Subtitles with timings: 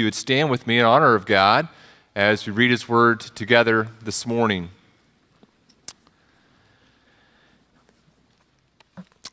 [0.00, 1.68] you would stand with me in honor of God
[2.16, 4.70] as we read His Word together this morning.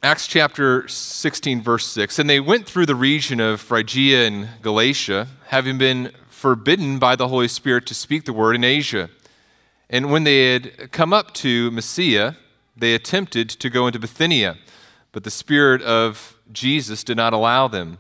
[0.04, 2.20] Acts chapter 16, verse 6.
[2.20, 7.30] And they went through the region of Phrygia and Galatia, having been forbidden by the
[7.30, 9.10] Holy Spirit to speak the word in Asia.
[9.90, 12.36] And when they had come up to Mysia,
[12.76, 14.58] they attempted to go into Bithynia,
[15.14, 18.00] but the Spirit of Jesus did not allow them.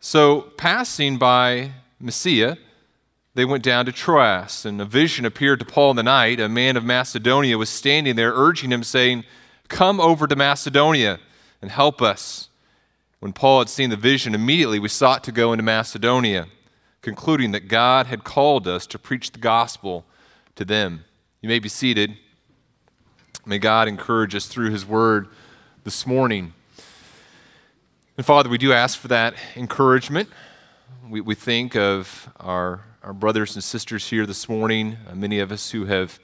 [0.00, 2.58] So, passing by Mysia,
[3.34, 6.40] they went down to Troas, and a vision appeared to Paul in the night.
[6.40, 9.24] A man of Macedonia was standing there, urging him, saying,
[9.68, 11.18] Come over to Macedonia
[11.60, 12.48] and help us.
[13.20, 16.46] When Paul had seen the vision, immediately we sought to go into Macedonia,
[17.02, 20.04] concluding that God had called us to preach the gospel
[20.54, 21.04] to them.
[21.40, 22.16] You may be seated.
[23.44, 25.28] May God encourage us through his word
[25.84, 26.52] this morning.
[28.18, 30.30] And Father, we do ask for that encouragement.
[31.06, 35.52] We, we think of our, our brothers and sisters here this morning, uh, many of
[35.52, 36.18] us who have,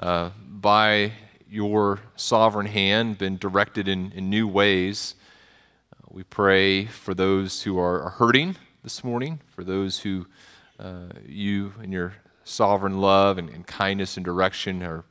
[0.00, 1.12] uh, by
[1.48, 5.14] your sovereign hand been directed in, in new ways.
[5.94, 10.26] Uh, we pray for those who are, hurting this morning, for those who
[10.80, 15.04] uh, you, and your sovereign love and, and, kindness and direction, are,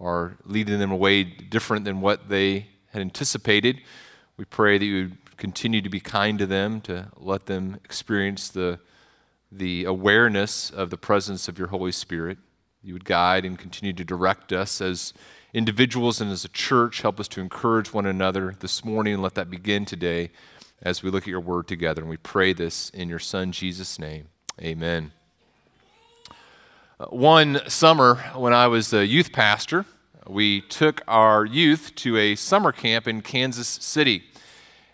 [0.00, 3.82] are leading them away different than what they had anticipated.
[4.38, 8.48] We pray that you would continue to be kind to them, to let them experience
[8.48, 8.78] the,
[9.50, 12.38] the awareness of the presence of your Holy Spirit.
[12.82, 15.14] You would guide and continue to direct us as
[15.54, 17.00] individuals and as a church.
[17.00, 20.30] Help us to encourage one another this morning and let that begin today
[20.82, 22.02] as we look at your word together.
[22.02, 24.28] And we pray this in your Son, Jesus' name.
[24.60, 25.12] Amen.
[27.00, 29.86] Uh, one summer, when I was a youth pastor,
[30.26, 34.24] we took our youth to a summer camp in Kansas City.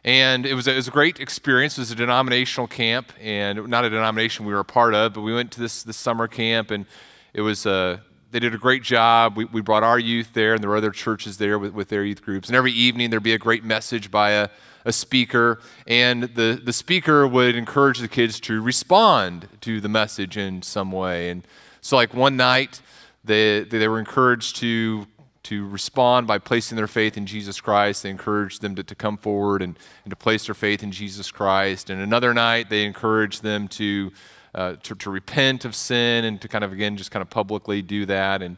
[0.05, 1.79] And it was, a, it was a great experience.
[1.79, 5.23] It was a denominational camp, and not a denomination we were a part of, but
[5.23, 6.85] we went to this, this summer camp, and
[7.33, 8.03] it was a
[8.35, 9.37] they did a great job.
[9.37, 12.03] We, we brought our youth there, and there were other churches there with, with their
[12.03, 12.49] youth groups.
[12.49, 14.49] And every evening there'd be a great message by a,
[14.85, 20.37] a speaker, and the, the speaker would encourage the kids to respond to the message
[20.37, 21.31] in some way.
[21.31, 21.47] And
[21.81, 22.83] so, like one night,
[23.23, 25.07] they, they were encouraged to,
[25.45, 28.03] to respond by placing their faith in Jesus Christ.
[28.03, 31.31] They encouraged them to, to come forward and, and to place their faith in Jesus
[31.31, 31.91] Christ.
[31.91, 34.13] And another night, they encouraged them to
[34.55, 37.83] uh, to, to, repent of sin and to kind of, again, just kind of publicly
[37.83, 38.41] do that.
[38.41, 38.57] And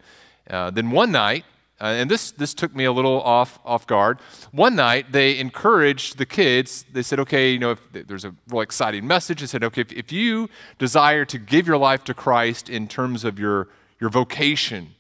[0.51, 1.47] uh, then one night,
[1.81, 4.19] uh, and this, this took me a little off, off guard.
[4.51, 6.85] One night, they encouraged the kids.
[6.93, 9.93] They said, okay, you know, if there's a real exciting message, they said, okay, if,
[9.93, 10.49] if you
[10.79, 13.69] desire to give your life to Christ in terms of your,
[14.01, 14.96] your vocation,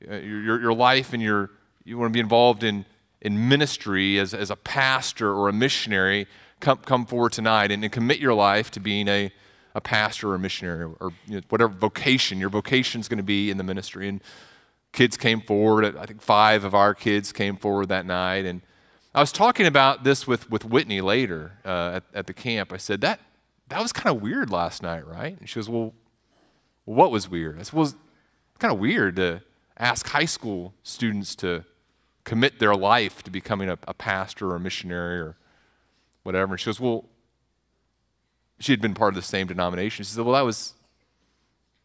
[0.00, 1.50] your, your life and your,
[1.84, 2.84] you want to be involved in,
[3.20, 6.26] in ministry as, as a pastor or a missionary,
[6.60, 9.32] come, come forward tonight and, and commit your life to being a,
[9.74, 13.24] a pastor or a missionary or you know, whatever vocation your vocation is going to
[13.24, 14.08] be in the ministry.
[14.08, 14.22] And
[14.92, 15.96] kids came forward.
[15.96, 18.44] I think five of our kids came forward that night.
[18.44, 18.62] And
[19.14, 22.72] I was talking about this with, with Whitney later uh, at, at the camp.
[22.72, 23.20] I said, that,
[23.68, 25.38] that was kind of weird last night, right?
[25.38, 25.94] And she goes, well,
[26.84, 27.58] what was weird?
[27.58, 27.92] I said, well,
[28.58, 29.42] kind of weird to
[29.78, 31.64] ask high school students to
[32.24, 35.36] commit their life to becoming a, a pastor or a missionary or
[36.22, 36.54] whatever.
[36.54, 37.04] And she goes, well,
[38.60, 40.04] she had been part of the same denomination.
[40.04, 40.74] She said, Well, that was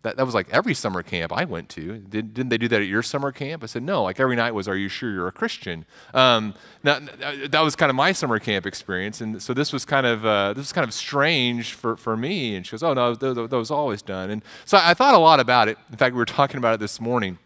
[0.04, 1.98] that, that was like every summer camp I went to.
[1.98, 3.64] Did, not they do that at your summer camp?
[3.64, 4.04] I said, no.
[4.04, 5.86] Like every night was, are you sure you're a Christian?
[6.14, 7.00] Um, now,
[7.48, 9.22] that was kind of my summer camp experience.
[9.22, 12.54] And so this was kind of, uh, this was kind of strange for, for me.
[12.56, 14.30] And she goes, oh, no, that, that was always done.
[14.30, 15.78] And so I thought a lot about it.
[15.90, 17.38] In fact, we were talking about it this morning.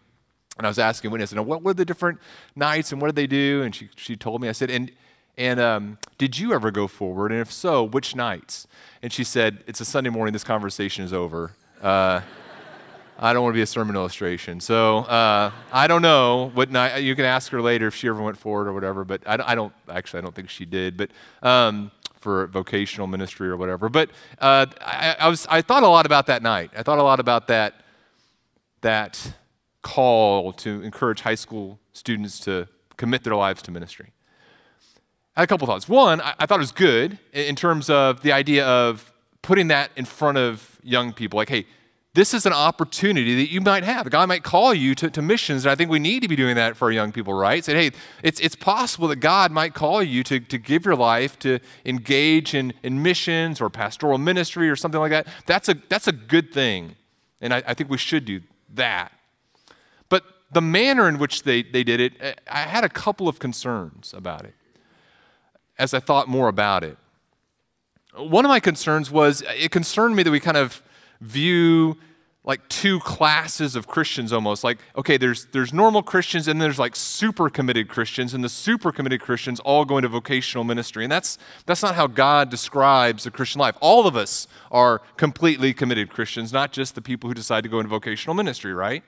[0.58, 2.18] And I was asking Whitney, I said, what were the different
[2.56, 3.62] nights and what did they do?
[3.62, 4.90] And she, she told me, I said, and,
[5.36, 7.30] and um, did you ever go forward?
[7.30, 8.66] And if so, which nights?
[9.00, 11.52] And she said, It's a Sunday morning, this conversation is over.
[11.80, 12.20] Uh,
[13.20, 14.60] I don't want to be a sermon illustration.
[14.60, 16.98] So uh, I don't know what night.
[16.98, 19.04] You can ask her later if she ever went forward or whatever.
[19.04, 20.18] But I, I don't actually.
[20.18, 20.96] I don't think she did.
[20.96, 21.10] But
[21.42, 21.90] um,
[22.20, 23.88] for vocational ministry or whatever.
[23.88, 24.10] But
[24.40, 25.48] uh, I, I, was.
[25.50, 26.70] I thought a lot about that night.
[26.76, 27.74] I thought a lot about that.
[28.82, 29.34] That
[29.82, 34.12] call to encourage high school students to commit their lives to ministry.
[35.36, 35.88] I had a couple thoughts.
[35.88, 39.90] One, I, I thought it was good in terms of the idea of putting that
[39.96, 41.36] in front of young people.
[41.36, 41.64] Like, hey,
[42.14, 44.10] this is an opportunity that you might have.
[44.10, 46.56] God might call you to, to missions, and I think we need to be doing
[46.56, 47.64] that for our young people, right?
[47.64, 51.38] Say, hey, it's, it's possible that God might call you to, to give your life
[51.40, 55.28] to engage in, in missions or pastoral ministry or something like that.
[55.46, 56.96] That's a, that's a good thing,
[57.40, 58.40] and I, I think we should do
[58.74, 59.12] that.
[60.50, 64.44] The manner in which they, they did it, I had a couple of concerns about
[64.44, 64.54] it
[65.78, 66.96] as I thought more about it.
[68.16, 70.82] One of my concerns was it concerned me that we kind of
[71.20, 71.96] view
[72.44, 74.64] like two classes of Christians almost.
[74.64, 78.90] Like, okay, there's there's normal Christians and there's like super committed Christians, and the super
[78.90, 81.04] committed Christians all go into vocational ministry.
[81.04, 81.36] And that's
[81.66, 83.76] that's not how God describes the Christian life.
[83.80, 87.80] All of us are completely committed Christians, not just the people who decide to go
[87.80, 89.04] into vocational ministry, right?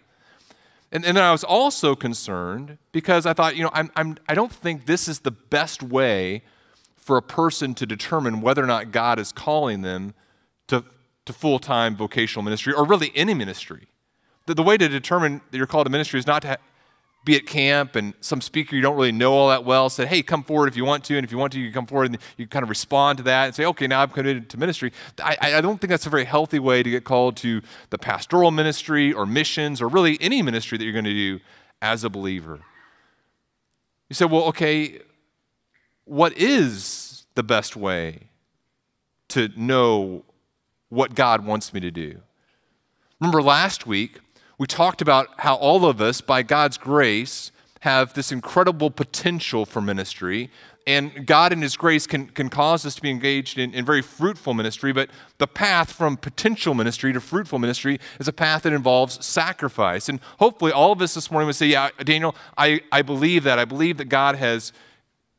[0.92, 4.34] And, and then I was also concerned because I thought, you know, I'm, I'm, I
[4.34, 6.42] don't think this is the best way
[6.96, 10.14] for a person to determine whether or not God is calling them
[10.68, 10.84] to,
[11.26, 13.88] to full time vocational ministry or really any ministry.
[14.46, 16.58] The, the way to determine that you're called to ministry is not to
[17.24, 20.22] be at camp and some speaker you don't really know all that well said, hey,
[20.22, 21.16] come forward if you want to.
[21.16, 23.46] And if you want to, you come forward and you kind of respond to that
[23.46, 24.92] and say, okay, now I'm committed to ministry.
[25.22, 28.50] I, I don't think that's a very healthy way to get called to the pastoral
[28.50, 31.40] ministry or missions or really any ministry that you're going to do
[31.82, 32.60] as a believer.
[34.08, 35.00] You say, well, okay,
[36.04, 38.28] what is the best way
[39.28, 40.24] to know
[40.88, 42.20] what God wants me to do?
[43.20, 44.20] Remember last week,
[44.60, 49.80] we talked about how all of us, by God's grace, have this incredible potential for
[49.80, 50.50] ministry.
[50.86, 54.02] And God, in His grace, can, can cause us to be engaged in, in very
[54.02, 54.92] fruitful ministry.
[54.92, 55.08] But
[55.38, 60.10] the path from potential ministry to fruitful ministry is a path that involves sacrifice.
[60.10, 63.58] And hopefully, all of us this morning would say, Yeah, Daniel, I, I believe that.
[63.58, 64.74] I believe that God has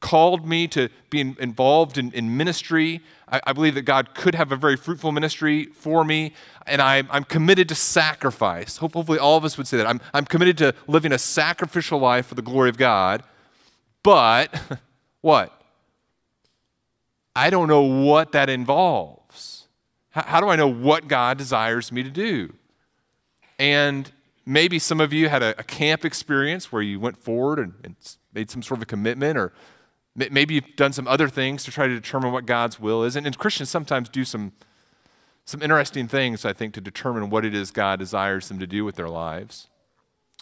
[0.01, 3.01] called me to be involved in, in ministry.
[3.31, 6.33] I, I, believe that God could have a very fruitful ministry for me,
[6.67, 8.77] and I, I'm committed to sacrifice.
[8.77, 9.87] Hopefully, all of us would say that.
[9.87, 13.23] I'm, I'm committed to living a sacrificial life for the glory of God.
[14.03, 14.59] But,
[15.21, 15.61] what?
[17.35, 19.67] I don't know what that involves.
[20.09, 22.53] How, how do I know what God desires me to do?
[23.57, 24.11] And
[24.45, 27.95] maybe some of you had a, a camp experience where you went forward and, and
[28.33, 29.53] made some sort of a commitment, or
[30.15, 33.15] Maybe you've done some other things to try to determine what God's will is.
[33.15, 34.51] And, and Christians sometimes do some,
[35.45, 38.83] some interesting things, I think, to determine what it is God desires them to do
[38.83, 39.67] with their lives.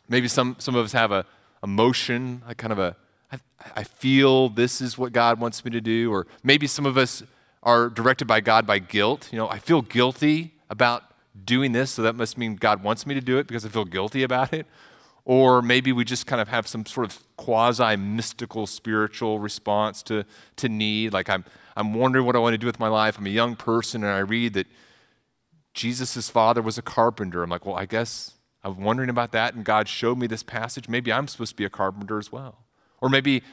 [0.07, 1.25] Maybe some, some of us have a
[1.63, 2.95] emotion, a kind of a,
[3.31, 3.37] I,
[3.75, 6.11] I feel this is what God wants me to do.
[6.11, 7.21] Or maybe some of us
[7.61, 9.29] are directed by God by guilt.
[9.31, 11.03] You know, I feel guilty about
[11.45, 13.85] doing this, so that must mean God wants me to do it because I feel
[13.85, 14.65] guilty about it.
[15.29, 20.25] Or maybe we just kind of have some sort of quasi mystical spiritual response to,
[20.55, 21.13] to need.
[21.13, 21.45] Like I'm,
[21.77, 23.19] I'm wondering what I want to do with my life.
[23.19, 24.65] I'm a young person and I read that
[25.75, 27.43] Jesus' father was a carpenter.
[27.43, 30.89] I'm like, well, I guess I'm wondering about that and God showed me this passage.
[30.89, 32.65] Maybe I'm supposed to be a carpenter as well.
[32.99, 33.43] Or maybe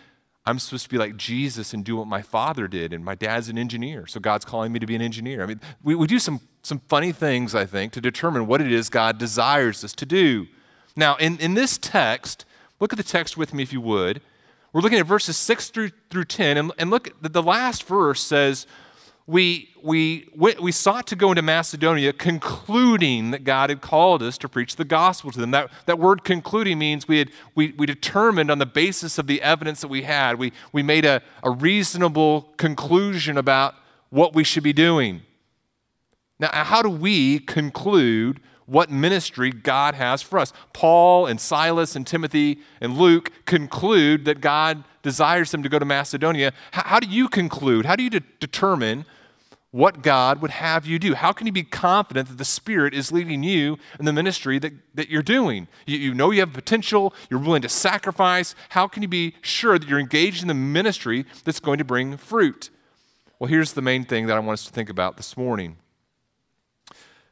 [0.46, 3.48] I'm supposed to be like Jesus and do what my father did, and my dad's
[3.48, 5.42] an engineer, so God's calling me to be an engineer.
[5.42, 8.72] I mean, we, we do some, some funny things, I think, to determine what it
[8.72, 10.46] is God desires us to do.
[10.96, 12.46] Now, in, in this text,
[12.80, 14.22] look at the text with me if you would.
[14.72, 18.20] We're looking at verses 6 through, through 10, and, and look, the, the last verse
[18.20, 18.66] says,
[19.26, 24.48] we, we, we sought to go into Macedonia concluding that God had called us to
[24.48, 25.50] preach the gospel to them.
[25.50, 29.42] That, that word concluding means we, had, we, we determined on the basis of the
[29.42, 33.74] evidence that we had, we, we made a, a reasonable conclusion about
[34.10, 35.22] what we should be doing.
[36.38, 40.52] Now, how do we conclude what ministry God has for us.
[40.72, 45.84] Paul and Silas and Timothy and Luke conclude that God desires them to go to
[45.84, 46.52] Macedonia.
[46.72, 47.86] How, how do you conclude?
[47.86, 49.04] How do you de- determine
[49.70, 51.14] what God would have you do?
[51.14, 54.72] How can you be confident that the Spirit is leading you in the ministry that,
[54.94, 55.68] that you're doing?
[55.86, 58.54] You, you know you have potential, you're willing to sacrifice.
[58.70, 62.16] How can you be sure that you're engaged in the ministry that's going to bring
[62.16, 62.70] fruit?
[63.38, 65.76] Well, here's the main thing that I want us to think about this morning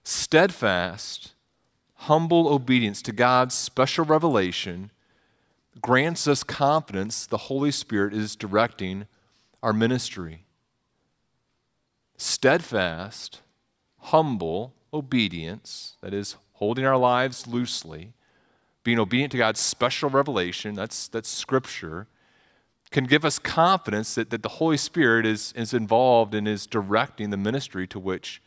[0.04, 1.32] steadfast,
[1.94, 4.90] humble obedience to God's special revelation
[5.80, 9.06] grants us confidence the Holy Spirit is directing
[9.62, 10.44] our ministry.
[12.16, 13.40] Steadfast,
[13.98, 18.12] humble obedience, that is, holding our lives loosely,
[18.84, 22.06] being obedient to God's special revelation, that's, that's scripture,
[22.90, 27.30] can give us confidence that, that the Holy Spirit is, is involved and is directing
[27.30, 28.40] the ministry to which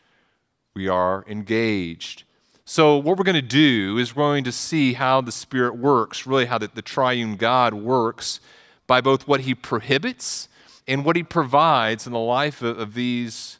[0.78, 2.22] we are engaged.
[2.64, 6.24] So, what we're going to do is we're going to see how the Spirit works,
[6.24, 8.38] really, how the, the triune God works
[8.86, 10.48] by both what He prohibits
[10.86, 13.58] and what He provides in the life of, of these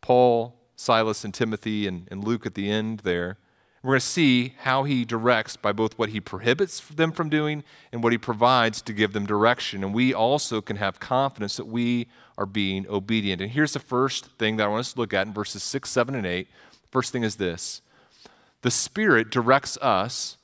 [0.00, 3.36] Paul, Silas, and Timothy, and, and Luke at the end there.
[3.82, 7.62] We're going to see how he directs by both what he prohibits them from doing
[7.92, 9.84] and what he provides to give them direction.
[9.84, 13.40] And we also can have confidence that we are being obedient.
[13.40, 15.88] And here's the first thing that I want us to look at in verses 6,
[15.88, 16.48] 7, and 8.
[16.90, 17.82] First thing is this
[18.62, 20.38] the Spirit directs us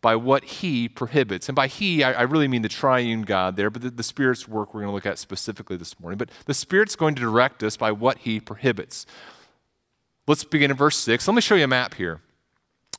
[0.00, 1.48] by what He prohibits.
[1.48, 4.48] And by He, I, I really mean the triune God there, but the, the Spirit's
[4.48, 6.18] work we're going to look at specifically this morning.
[6.18, 9.06] But the Spirit's going to direct us by what He prohibits.
[10.26, 11.28] let's begin in verse 6.
[11.28, 12.20] Let me show you a map here.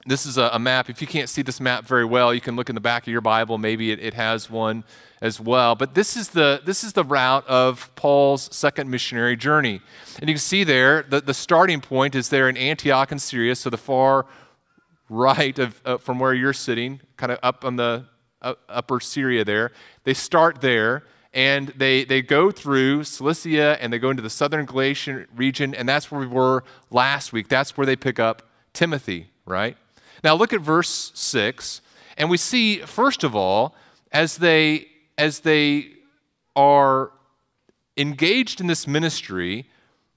[0.05, 0.89] This is a, a, map.
[0.89, 3.11] If you can't see this map very well, you can look in the back of
[3.11, 3.57] your Bible.
[3.57, 4.83] Maybe it, it has one
[5.21, 5.75] as well.
[5.75, 9.79] But this is, the, this is the route of Paul's second missionary journey.
[10.19, 13.55] And you can see there, the, the starting point is there in Antioch in Syria,
[13.55, 14.25] so the far
[15.07, 18.05] right of, uh, from where you're sitting, kind of up on the
[18.41, 19.71] uh, upper Syria there.
[20.03, 21.03] They start there
[21.33, 25.87] and they, they go through Cilicia and they go into the southern Galatian region, and
[25.87, 27.47] that's where we were last week.
[27.47, 29.77] That's where they pick up Timothy, right?
[30.23, 31.81] Now look at verse 6,
[32.17, 33.75] and we see, first of all,
[34.11, 34.87] as they,
[35.17, 35.93] as they
[36.55, 37.11] are
[37.97, 39.67] engaged in this ministry,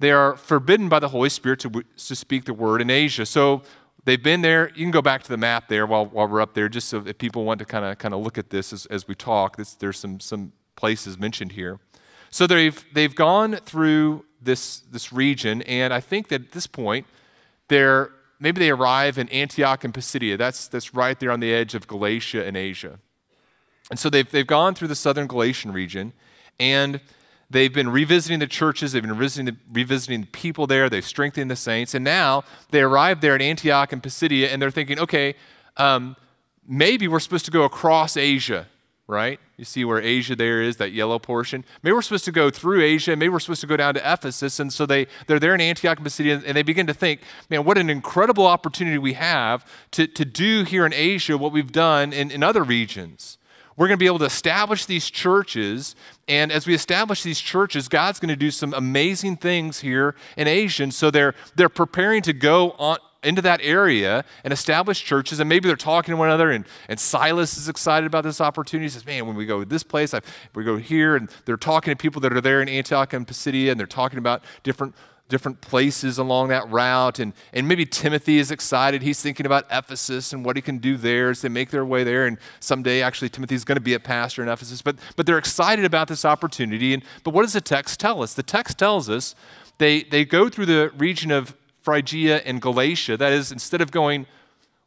[0.01, 3.25] they are forbidden by the Holy Spirit to, to speak the word in Asia.
[3.25, 3.63] So
[4.05, 4.69] they've been there.
[4.75, 7.03] You can go back to the map there while, while we're up there, just so
[7.07, 9.57] if people want to kind of kind of look at this as, as we talk.
[9.57, 11.79] This, there's some, some places mentioned here.
[12.31, 17.07] So they've, they've gone through this, this region, and I think that at this point,
[17.69, 18.11] they're
[18.45, 20.37] maybe they arrive in Antioch and Pisidia.
[20.37, 23.01] That's, that's right there on the edge of Galatia and Asia.
[23.91, 26.13] And so they've, they've gone through the southern Galatian region,
[26.61, 27.01] and
[27.49, 31.51] they've been revisiting the churches, they've been revisiting the, revisiting the people there, they've strengthened
[31.51, 35.35] the saints, and now they arrive there in Antioch and Pisidia, and they're thinking, okay,
[35.79, 36.15] um,
[36.69, 38.67] maybe we're supposed to go across Asia
[39.07, 39.39] right?
[39.57, 41.65] You see where Asia there is, that yellow portion.
[41.83, 44.59] Maybe we're supposed to go through Asia, maybe we're supposed to go down to Ephesus.
[44.61, 47.21] And so they, they're there in Antioch and Pisidia, and they begin to think,
[47.51, 51.73] man, what an incredible opportunity we have to, to do here in Asia what we've
[51.73, 53.39] done in, in other regions.
[53.77, 55.97] We're going to be able to establish these churches,
[56.29, 60.47] and as we establish these churches, God's going to do some amazing things here in
[60.47, 60.85] Asia.
[60.85, 65.41] And so they're, they're preparing to go on, into that area and establish churches.
[65.41, 68.87] And maybe they're talking to one another, and, and Silas is excited about this opportunity.
[68.87, 70.21] He says, Man, when we go to this place, I,
[70.55, 73.71] we go here, and they're talking to people that are there in Antioch and Pisidia,
[73.71, 74.95] and they're talking about different
[75.29, 77.19] different places along that route.
[77.19, 79.03] And, and maybe Timothy is excited.
[79.03, 82.05] He's thinking about Ephesus and what he can do there as they make their way
[82.05, 82.27] there.
[82.27, 84.83] And someday, actually, Timothy's going to be a pastor in Ephesus.
[84.83, 86.93] But, but they're excited about this opportunity.
[86.93, 88.35] And, but what does the text tell us?
[88.35, 89.35] The text tells us
[89.79, 93.17] they, they go through the region of Phrygia and Galatia.
[93.17, 94.27] That is, instead of going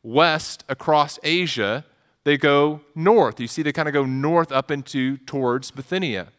[0.01, 1.85] west across Asia,
[2.23, 3.39] they go north.
[3.39, 6.29] You see, they kind of go north up into towards Bithynia.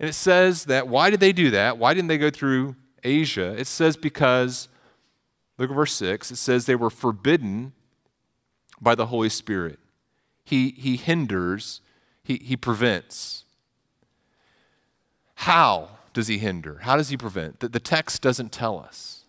[0.00, 1.78] And it says that why did they do that?
[1.78, 2.74] Why didn't they go through
[3.04, 3.54] Asia?
[3.56, 4.68] It says because,
[5.56, 7.72] look at verse 6, it says they were forbidden
[8.80, 9.78] by the Holy Spirit.
[10.44, 11.80] He, he hinders,
[12.22, 13.44] he, he prevents.
[15.36, 16.80] How does he hinder?
[16.82, 17.60] How does he prevent?
[17.60, 19.25] The, the text doesn't tell us.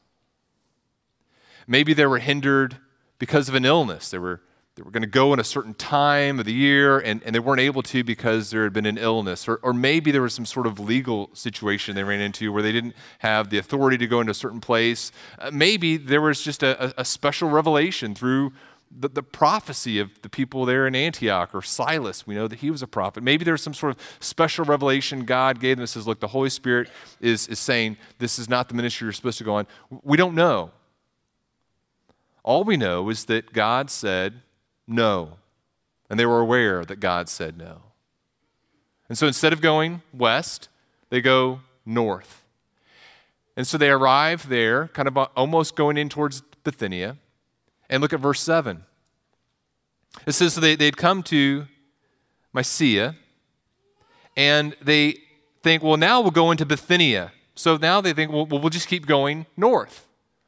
[1.67, 2.77] Maybe they were hindered
[3.19, 4.09] because of an illness.
[4.09, 4.41] They were,
[4.75, 7.39] they were going to go in a certain time of the year and, and they
[7.39, 9.47] weren't able to because there had been an illness.
[9.47, 12.71] Or, or maybe there was some sort of legal situation they ran into where they
[12.71, 15.12] didn't have the authority to go into a certain place.
[15.39, 18.53] Uh, maybe there was just a, a, special revelation through
[18.91, 22.25] the, the, prophecy of the people there in Antioch or Silas.
[22.25, 23.21] We know that he was a prophet.
[23.21, 26.50] Maybe there's some sort of special revelation God gave them that says, look, the Holy
[26.50, 29.67] Spirit is, is saying this is not the ministry you're supposed to go on.
[30.03, 30.71] We don't know.
[32.47, 34.41] All we know is that God said
[34.87, 35.33] no,
[36.09, 37.81] and they were aware that God said no.
[39.09, 40.69] And so instead of going west,
[41.09, 42.45] they go north.
[43.57, 47.17] And so they arrive there, kind of almost going in towards Bithynia.
[47.89, 48.85] And look at verse 7.
[50.25, 51.67] It says so they, they'd come to
[52.53, 53.17] Mysia,
[54.37, 55.17] and they
[55.63, 57.33] think, well, now we'll go into Bithynia.
[57.55, 60.06] So now they think, well, we'll just keep going north.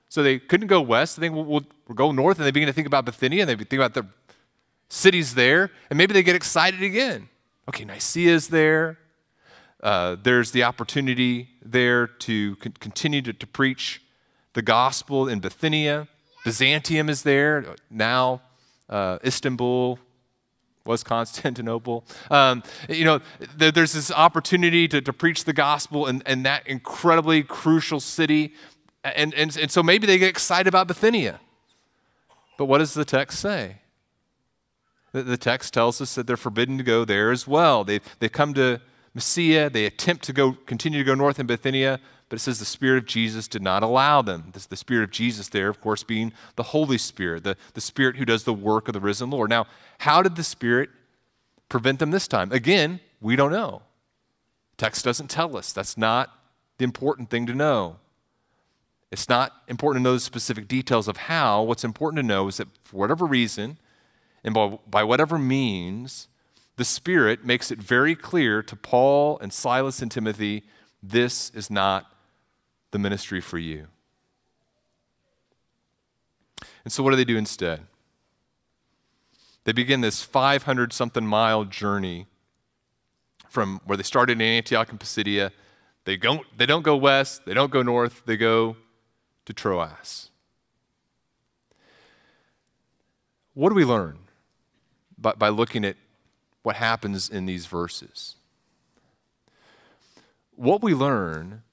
[0.09, 1.15] So they couldn't go west.
[1.15, 3.49] They think, we'll, we'll, we'll go north, and they begin to think about Bithynia, and
[3.49, 4.05] they think about the
[4.89, 7.29] cities there, and maybe they get excited again.
[7.67, 8.97] Okay, Nicaea is there.
[9.81, 14.01] Uh, there's the opportunity there to con- continue to, to preach
[14.53, 16.07] the gospel in Bithynia.
[16.43, 17.75] Byzantium is there.
[17.89, 18.41] Now,
[18.89, 19.99] uh, Istanbul
[20.85, 22.03] was Constantinople.
[22.31, 23.19] Um, you know,
[23.55, 28.53] there, there's this opportunity to, to preach the gospel in, in that incredibly crucial city
[29.03, 31.39] and, and, and so maybe they get excited about Bithynia.
[32.57, 33.77] But what does the text say?
[35.13, 37.83] The, the text tells us that they're forbidden to go there as well.
[37.83, 38.81] They, they come to
[39.13, 42.65] Mysia, they attempt to go, continue to go north in Bithynia, but it says the
[42.65, 44.49] Spirit of Jesus did not allow them.
[44.53, 48.17] This, the Spirit of Jesus there, of course, being the Holy Spirit, the, the Spirit
[48.17, 49.49] who does the work of the risen Lord.
[49.49, 49.65] Now,
[49.99, 50.89] how did the Spirit
[51.69, 52.51] prevent them this time?
[52.51, 53.81] Again, we don't know.
[54.77, 55.73] Text doesn't tell us.
[55.73, 56.29] That's not
[56.77, 57.97] the important thing to know.
[59.11, 61.63] It's not important to know the specific details of how.
[61.63, 63.77] What's important to know is that for whatever reason,
[64.43, 66.27] and by, by whatever means,
[66.75, 70.63] the Spirit makes it very clear to Paul and Silas and Timothy
[71.01, 72.13] this is not
[72.91, 73.87] the ministry for you.
[76.83, 77.81] And so, what do they do instead?
[79.63, 82.27] They begin this 500 something mile journey
[83.49, 85.51] from where they started in Antioch and Pisidia.
[86.05, 88.77] They, go, they don't go west, they don't go north, they go
[89.49, 90.29] to Troas.
[93.55, 94.19] What do we learn
[95.17, 95.95] by, by looking at
[96.61, 98.35] what happens in these verses?
[100.55, 101.63] What we learn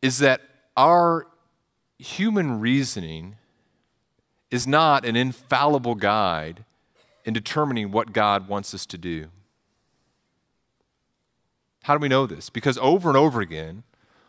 [0.00, 0.40] is that
[0.78, 1.26] our
[1.98, 3.36] human reasoning
[4.50, 6.64] is not an infallible guide
[7.26, 9.26] in determining what God wants us to do.
[11.82, 12.48] How do we know this?
[12.48, 13.82] Because over and over again,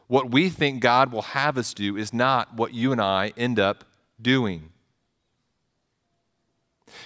[0.07, 3.59] what we think God will have us do is not what you and I end
[3.59, 3.83] up
[4.21, 4.71] doing.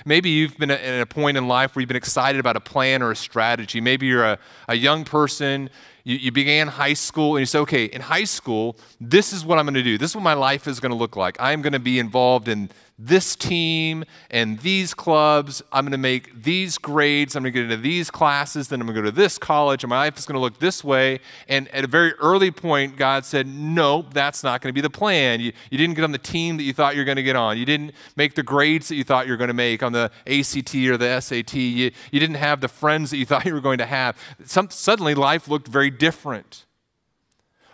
[0.05, 3.01] Maybe you've been at a point in life where you've been excited about a plan
[3.01, 3.81] or a strategy.
[3.81, 5.69] Maybe you're a, a young person,
[6.03, 9.57] you, you began high school, and you say, okay, in high school, this is what
[9.57, 9.97] I'm going to do.
[9.97, 11.37] This is what my life is going to look like.
[11.39, 15.63] I'm going to be involved in this team and these clubs.
[15.71, 17.35] I'm going to make these grades.
[17.35, 18.67] I'm going to get into these classes.
[18.67, 20.59] Then I'm going to go to this college, and my life is going to look
[20.59, 21.21] this way.
[21.47, 24.89] And at a very early point, God said, No, that's not going to be the
[24.89, 25.39] plan.
[25.39, 27.37] You, you didn't get on the team that you thought you were going to get
[27.37, 27.57] on.
[27.57, 30.11] You didn't make the grades that you thought you were going to make on the
[30.27, 31.53] ACT or the SAT.
[31.53, 34.17] You, you didn't have the friends that you thought you were going to have.
[34.43, 36.65] Some, suddenly, life looked very different.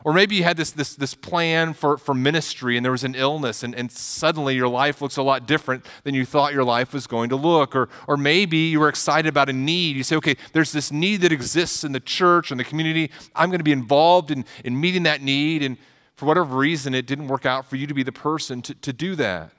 [0.05, 3.15] Or maybe you had this, this, this plan for, for ministry and there was an
[3.15, 6.93] illness, and, and suddenly your life looks a lot different than you thought your life
[6.93, 7.75] was going to look.
[7.75, 9.95] Or, or maybe you were excited about a need.
[9.95, 13.09] You say, okay, there's this need that exists in the church and the community.
[13.35, 15.63] I'm going to be involved in, in meeting that need.
[15.63, 15.75] And
[16.13, 18.93] for whatever reason, it didn't work out for you to be the person to, to
[18.93, 19.53] do that.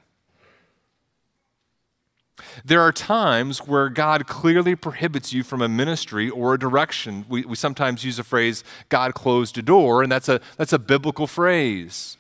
[2.65, 7.25] There are times where God clearly prohibits you from a ministry or a direction.
[7.29, 10.79] We, we sometimes use the phrase, God closed a door, and that's a, that's a
[10.79, 12.17] biblical phrase.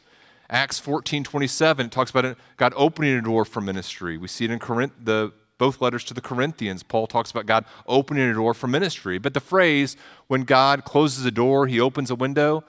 [0.48, 4.16] Acts 14 27, it talks about God opening a door for ministry.
[4.16, 6.82] We see it in Corinth, the, both letters to the Corinthians.
[6.82, 9.18] Paul talks about God opening a door for ministry.
[9.18, 9.96] But the phrase,
[10.28, 12.62] when God closes a door, he opens a window,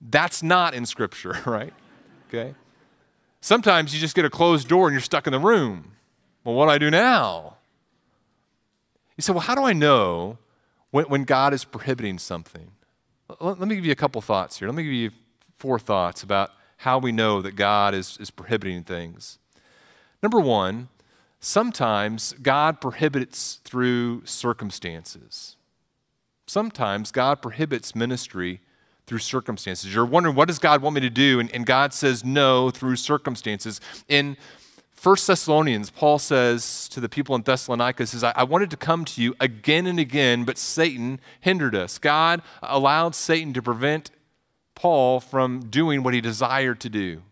[0.00, 1.72] that's not in Scripture, right?
[2.28, 2.54] Okay?
[3.40, 5.92] Sometimes you just get a closed door and you're stuck in the room.
[6.44, 7.56] Well, what do I do now?
[9.16, 10.38] You say, well, how do I know
[10.90, 12.70] when, when God is prohibiting something?
[13.40, 14.68] Let, let me give you a couple thoughts here.
[14.68, 15.10] Let me give you
[15.56, 19.38] four thoughts about how we know that God is, is prohibiting things.
[20.22, 20.88] Number one,
[21.40, 25.56] sometimes God prohibits through circumstances.
[26.46, 28.60] Sometimes God prohibits ministry
[29.06, 29.94] through circumstances.
[29.94, 31.40] You're wondering, what does God want me to do?
[31.40, 33.80] And, and God says no through circumstances.
[34.08, 34.36] In
[35.04, 39.20] 1 Thessalonians, Paul says to the people in Thessalonica, says, I wanted to come to
[39.22, 41.98] you again and again, but Satan hindered us.
[41.98, 44.10] God allowed Satan to prevent
[44.74, 47.22] Paul from doing what he desired to do.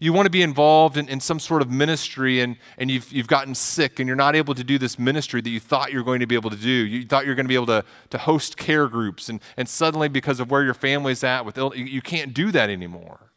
[0.00, 3.28] You want to be involved in, in some sort of ministry and, and you've, you've
[3.28, 6.04] gotten sick and you're not able to do this ministry that you thought you were
[6.04, 6.68] going to be able to do.
[6.68, 9.68] You thought you were going to be able to, to host care groups, and, and
[9.68, 13.28] suddenly, because of where your family's at with Ill, you, you can't do that anymore.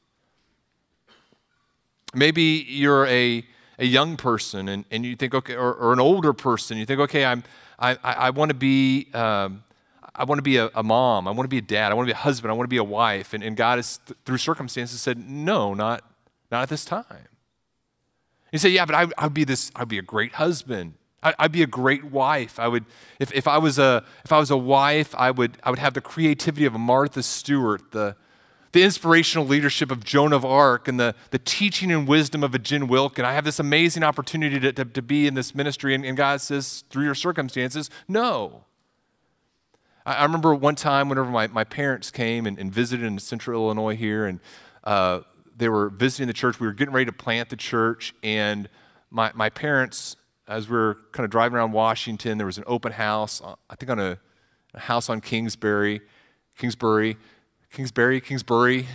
[2.13, 3.43] Maybe you're a,
[3.79, 6.99] a young person and, and you think, okay, or, or an older person, you think,
[6.99, 7.43] okay, I'm,
[7.79, 9.63] I, I, want to be, um,
[10.13, 12.07] I want to be a, a, mom, I want to be a dad, I want
[12.07, 13.33] to be a husband, I want to be a wife.
[13.33, 16.03] And, and God has, th- through circumstances, said, no, not,
[16.51, 17.27] not at this time.
[18.51, 20.93] You say, yeah, but I, I'd be this, I'd be a great husband.
[21.23, 22.59] I, I'd be a great wife.
[22.59, 22.85] I would,
[23.19, 25.93] if, if I was a, if I was a wife, I would, I would have
[25.93, 28.15] the creativity of a Martha Stewart, the,
[28.71, 32.59] the inspirational leadership of Joan of Arc and the, the teaching and wisdom of a
[32.59, 33.25] Jen Wilkin.
[33.25, 36.39] I have this amazing opportunity to, to, to be in this ministry, and, and, God
[36.41, 38.63] says, through your circumstances, no.
[40.05, 43.65] I, I, remember one time whenever my, my parents came and, and visited in central
[43.65, 44.39] Illinois here, and
[44.85, 45.21] uh,
[45.57, 46.59] they were visiting the church.
[46.59, 48.69] We were getting ready to plant the church, and
[49.09, 50.15] my, my parents,
[50.47, 53.75] as we were kind of driving around Washington, there was an open house, uh, I
[53.75, 54.17] think on a,
[54.73, 55.99] a house on Kingsbury,
[56.57, 57.17] Kingsbury
[57.71, 58.85] Kingsbury, Kingsbury.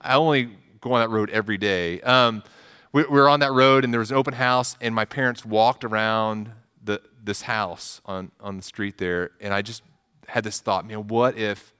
[0.00, 2.00] I only go on that road every day.
[2.00, 2.42] Um,
[2.92, 5.46] we, we, were on that road, and there was an open house, and my parents
[5.46, 6.50] walked around
[6.82, 9.82] the, this house on, on the street there, and I just
[10.26, 11.72] had this thought, man, what if,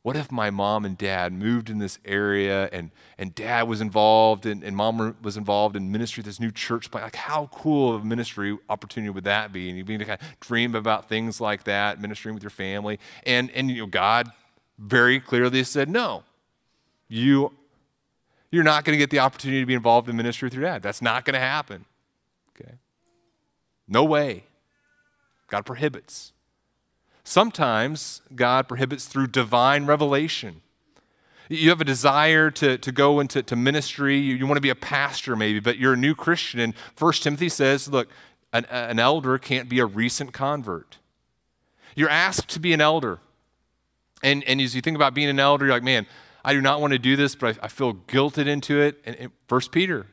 [0.00, 4.46] what if my mom and dad moved in this area, and, and dad was involved,
[4.46, 7.04] and, and mom was involved in ministry, this new church plant?
[7.04, 9.68] Like, how cool of a ministry opportunity would that be?
[9.68, 12.98] And you begin to kind of dream about things like that, ministering with your family,
[13.26, 14.32] and, and you know, God
[14.78, 16.22] very clearly said, no,
[17.08, 17.52] you,
[18.50, 20.82] you're not going to get the opportunity to be involved in ministry with your dad.
[20.82, 21.84] That's not going to happen.
[22.54, 22.74] Okay?
[23.88, 24.44] No way.
[25.48, 26.32] God prohibits.
[27.24, 30.62] Sometimes God prohibits through divine revelation.
[31.48, 34.18] You have a desire to, to go into to ministry.
[34.18, 36.60] You, you want to be a pastor, maybe, but you're a new Christian.
[36.60, 38.08] And First Timothy says, look,
[38.52, 40.98] an, an elder can't be a recent convert.
[41.94, 43.20] You're asked to be an elder.
[44.22, 46.06] And, and as you think about being an elder, you're like, man,
[46.44, 49.00] I do not want to do this, but I, I feel guilted into it.
[49.04, 50.06] And, and 1 Peter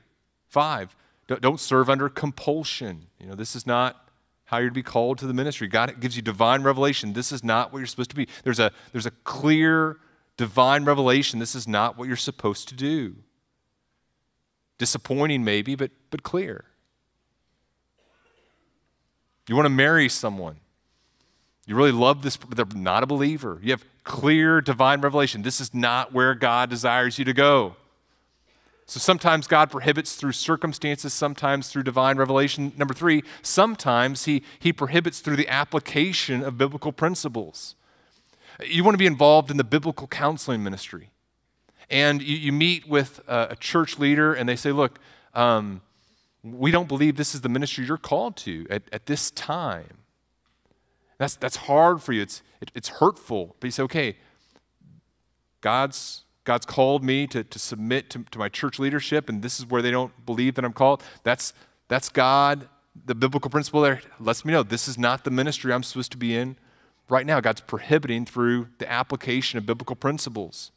[0.50, 0.96] 5,
[1.28, 3.08] don't, don't serve under compulsion.
[3.20, 4.10] You know, this is not
[4.46, 5.68] how you're to be called to the ministry.
[5.68, 7.14] God gives you divine revelation.
[7.14, 8.28] This is not what you're supposed to be.
[8.44, 9.98] There's a, there's a clear
[10.38, 11.40] divine revelation.
[11.40, 13.16] This is not what you're supposed to do.
[14.78, 16.66] Disappointing, maybe, but, but clear.
[19.48, 20.58] You want to marry someone.
[21.66, 23.60] You really love this, but they're not a believer.
[23.64, 25.42] You have clear divine revelation.
[25.42, 27.76] This is not where God desires you to go.
[28.86, 32.72] So sometimes God prohibits through circumstances, sometimes through divine revelation.
[32.78, 37.76] Number three, sometimes he, he prohibits through the application of biblical principles.
[38.64, 41.10] You want to be involved in the biblical counseling ministry.
[41.90, 45.00] And you, you meet with a, a, church leader, and they say, Look,
[45.34, 45.82] um,
[46.44, 50.05] we don't believe this is the ministry you're called to at, at this time.
[51.18, 52.22] That's, that's hard for you.
[52.22, 53.56] It's, it, it's hurtful.
[53.60, 54.18] But you say, okay,
[55.62, 59.66] God's, God's called me to, to submit to, to my church leadership, and this is
[59.66, 61.04] where they don't believe that I'm called.
[61.24, 61.54] That's,
[61.88, 62.68] that's God.
[63.06, 66.18] The biblical principle there lets me know this is not the ministry I'm supposed to
[66.18, 66.58] be in
[67.10, 67.40] right now.
[67.40, 70.72] God's prohibiting through the application of biblical principles.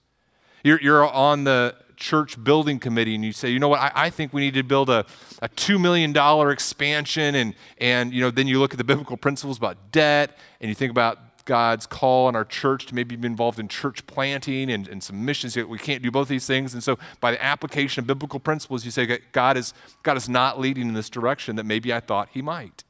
[0.65, 4.11] You're, you're on the church building committee and you say, you know what, I, I
[4.11, 5.05] think we need to build a,
[5.43, 6.17] a $2 million
[6.51, 7.35] expansion.
[7.35, 10.75] And, and, you know, then you look at the biblical principles about debt and you
[10.75, 14.87] think about God's call on our church to maybe be involved in church planting and,
[14.87, 15.57] and some missions.
[15.57, 16.75] We can't do both these things.
[16.75, 20.61] And so, by the application of biblical principles, you say, God is, God is not
[20.61, 22.85] leading in this direction that maybe I thought He might.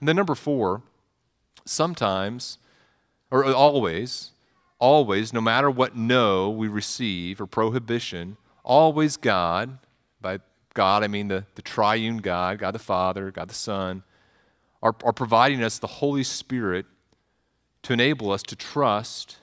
[0.00, 0.80] And then, number four,
[1.66, 2.56] sometimes,
[3.30, 4.30] or always,
[4.78, 9.78] always, no matter what no we receive or prohibition, always God,
[10.20, 10.38] by
[10.74, 14.02] God I mean the, the triune God, God the Father, God the Son,
[14.82, 16.86] are, are providing us the Holy Spirit
[17.82, 19.38] to enable us to trust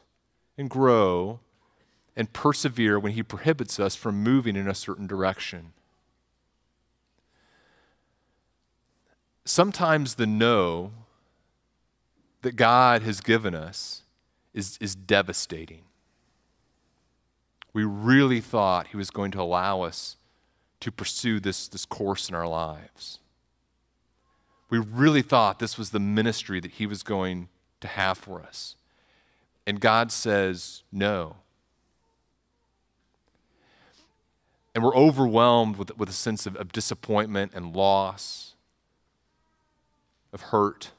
[0.57, 1.39] and grow
[2.15, 5.73] and persevere when He prohibits us from moving in a certain direction.
[9.43, 10.91] Sometimes the no
[12.41, 14.03] that God has given us
[14.55, 15.81] is, is devastating.
[17.73, 20.15] We really thought He was going to allow us
[20.79, 23.19] to pursue this, this course in our lives.
[24.69, 27.49] We really thought this was the ministry that He was going
[27.81, 28.75] to have for us.
[29.67, 31.35] And God says, no.
[34.73, 38.55] And we're overwhelmed with, with a sense of, of disappointment and loss,
[40.31, 40.91] of hurt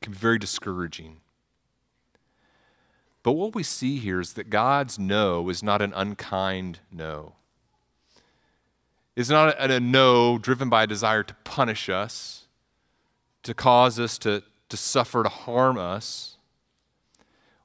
[0.00, 1.20] can be very discouraging.
[3.22, 7.34] But what we see here is that God's no is not an unkind no.
[9.14, 12.46] It's not a, a no driven by a desire to punish us,
[13.42, 16.38] to cause us to, to suffer, to harm us.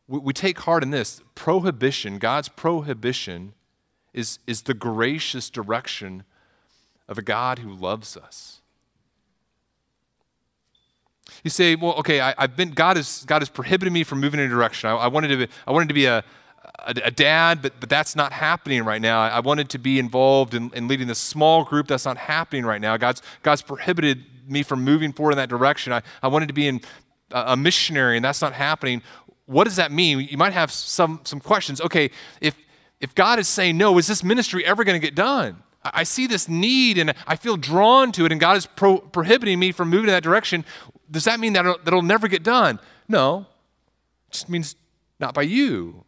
[0.08, 3.54] We, we take heart in this prohibition, God's prohibition,
[4.13, 6.24] is, is the gracious direction
[7.08, 8.62] of a God who loves us.
[11.44, 14.40] You say, well, okay, I, have been, God has, God has prohibited me from moving
[14.40, 14.90] in a direction.
[14.90, 16.24] I, I wanted to be, I wanted to be a,
[16.80, 19.22] a, a, dad, but, but that's not happening right now.
[19.22, 21.88] I, I wanted to be involved in, in leading this small group.
[21.88, 22.98] That's not happening right now.
[22.98, 25.94] God's, God's prohibited me from moving forward in that direction.
[25.94, 26.82] I, I wanted to be in
[27.32, 29.02] a, a missionary, and that's not happening.
[29.46, 30.20] What does that mean?
[30.20, 31.82] You might have some, some questions.
[31.82, 32.12] Okay,
[32.42, 32.56] if,
[33.00, 35.64] if God is saying no, is this ministry ever going to get done?
[35.93, 39.60] I see this need and I feel drawn to it, and God is pro- prohibiting
[39.60, 40.65] me from moving in that direction
[41.10, 42.80] does that mean that it'll, that it'll never get done?
[43.08, 43.45] No.
[44.30, 44.76] It just means
[45.19, 46.04] not by you.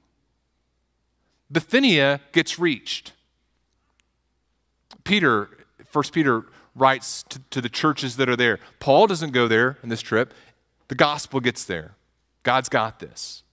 [1.51, 3.13] Bithynia gets reached.
[5.03, 5.49] Peter,
[5.85, 8.59] First Peter writes to, to the churches that are there.
[8.79, 10.33] Paul doesn't go there in this trip.
[10.89, 11.95] The gospel gets there.
[12.43, 13.43] God's got this.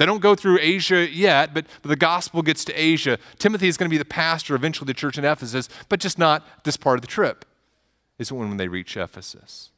[0.00, 3.18] They don't go through Asia yet, but, but the gospel gets to Asia.
[3.38, 6.64] Timothy is going to be the pastor eventually the church in Ephesus, but just not
[6.64, 7.44] this part of the trip.
[8.18, 9.68] Is when they reach Ephesus.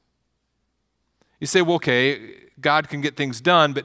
[1.41, 3.85] You say, well, okay, God can get things done, but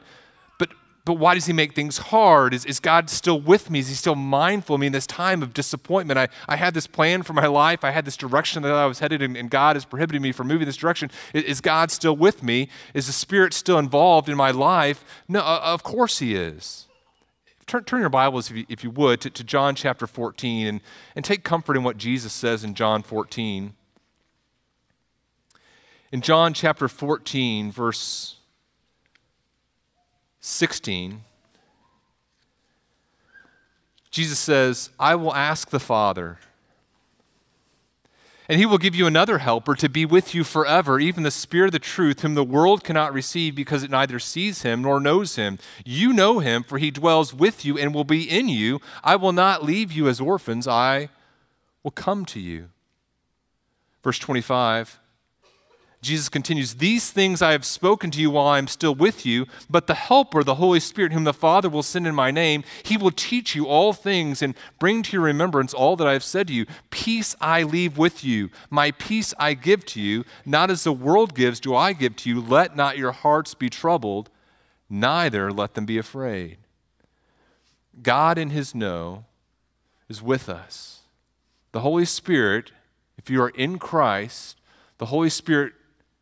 [1.08, 2.54] but why does he make things hard?
[2.54, 3.80] Is, is God still with me?
[3.80, 6.20] Is he still mindful of me in this time of disappointment?
[6.20, 7.86] I, I had this plan for my life.
[7.86, 10.50] I had this direction that I was headed, and, and God is prohibiting me from
[10.50, 11.10] moving this direction.
[11.34, 12.67] Is, is, God still with me?
[12.93, 15.06] Is the Spirit still involved in my life?
[15.30, 16.89] No, uh, of course he is.
[17.67, 20.82] Turn, turn your Bibles, if you, if you would, to, to John chapter 14 and,
[21.15, 23.74] and take comfort in what Jesus says in John 14.
[26.12, 28.37] In John chapter 14, verse
[30.48, 31.24] 16,
[34.10, 36.40] Jesus says, I will ask the Father,
[38.48, 41.68] and he will give you another helper to be with you forever, even the Spirit
[41.68, 45.36] of the truth, whom the world cannot receive because it neither sees him nor knows
[45.36, 45.60] him.
[45.84, 48.80] You know him, for he dwells with you and will be in you.
[49.04, 51.10] I will not leave you as orphans, I
[51.84, 52.70] will come to you.
[54.02, 54.98] Verse 25
[56.08, 59.46] Jesus continues, These things I have spoken to you while I am still with you,
[59.70, 62.98] but the Helper, the Holy Spirit, whom the Father will send in my name, he
[62.98, 66.48] will teach you all things and bring to your remembrance all that I have said
[66.48, 66.65] to you.
[66.89, 70.24] Peace I leave with you, my peace I give to you.
[70.46, 72.41] Not as the world gives, do I give to you.
[72.41, 74.30] Let not your hearts be troubled,
[74.89, 76.58] neither let them be afraid.
[78.02, 79.26] God in his no
[80.08, 81.02] is with us.
[81.74, 82.72] The Holy Spirit,
[83.17, 84.58] if you are in Christ,
[84.98, 85.74] the Holy Spirit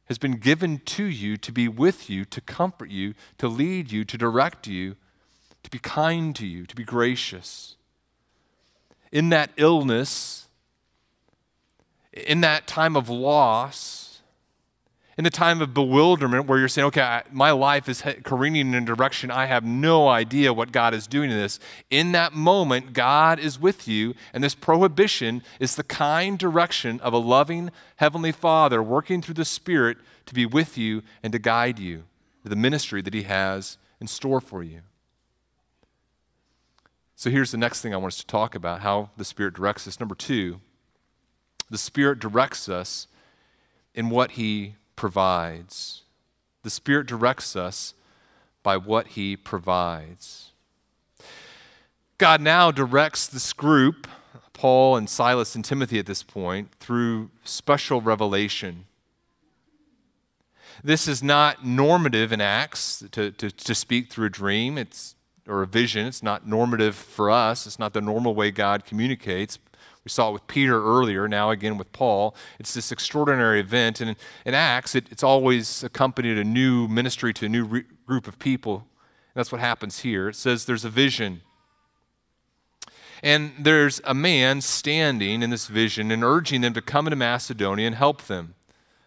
[0.05, 4.05] has been given to you to be with you, to comfort you, to lead you,
[4.05, 4.95] to direct you,
[5.63, 7.75] to be kind to you, to be gracious.
[9.11, 10.47] In that illness,
[12.13, 14.04] in that time of loss,
[15.17, 18.83] in the time of bewilderment where you're saying, okay, I, my life is careening in
[18.83, 22.93] a direction I have no idea what God is doing in this, in that moment,
[22.93, 28.33] God is with you, and this prohibition is the kind direction of a loving Heavenly
[28.33, 32.03] Father working through the Spirit to be with you and to guide you
[32.43, 34.81] to the ministry that He has in store for you.
[37.15, 39.87] So here's the next thing I want us to talk about how the Spirit directs
[39.87, 40.01] us.
[40.01, 40.59] Number two,
[41.69, 43.07] the Spirit directs us
[43.93, 46.03] in what He provides.
[46.63, 47.93] The Spirit directs us
[48.63, 50.51] by what He provides.
[52.17, 54.07] God now directs this group,
[54.53, 58.85] Paul and Silas and Timothy at this point, through special revelation.
[60.83, 65.15] This is not normative in Acts to, to, to speak through a dream it's,
[65.47, 66.05] or a vision.
[66.05, 67.67] It's not normative for us.
[67.67, 69.57] It's not the normal way God communicates.
[70.05, 72.35] We saw it with Peter earlier, now again with Paul.
[72.59, 73.99] It's this extraordinary event.
[74.01, 74.15] And
[74.45, 78.37] in Acts, it, it's always accompanied a new ministry to a new re- group of
[78.37, 78.75] people.
[78.75, 80.29] And that's what happens here.
[80.29, 81.41] It says there's a vision.
[83.23, 87.87] And there's a man standing in this vision and urging them to come into Macedonia
[87.87, 88.53] and help them.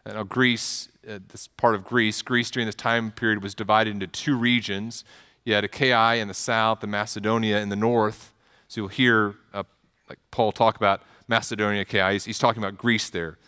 [0.05, 4.09] Now, Greece, uh, this part of Greece, Greece during this time period was divided into
[4.09, 5.05] two regions.
[5.45, 8.35] You had Achaia in the south and Macedonia in the north.
[8.67, 9.63] So you'll hear uh,
[10.09, 12.13] like Paul talk about Macedonia, Achaia.
[12.13, 13.39] He's, he's talking about Greece there.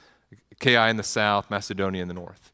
[0.53, 2.53] Achaia in the south, Macedonia in the north.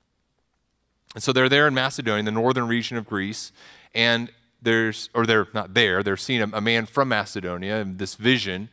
[1.15, 3.53] And so they're there in Macedonia, the northern region of Greece,
[3.95, 8.69] and there's, or they're not there, they're seeing a, a man from Macedonia, this vision,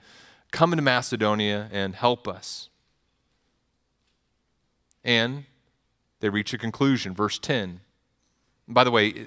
[0.52, 2.70] come into Macedonia and help us.
[5.04, 5.46] And
[6.20, 7.14] they reach a conclusion.
[7.14, 7.82] Verse 10.
[8.68, 9.26] By the way,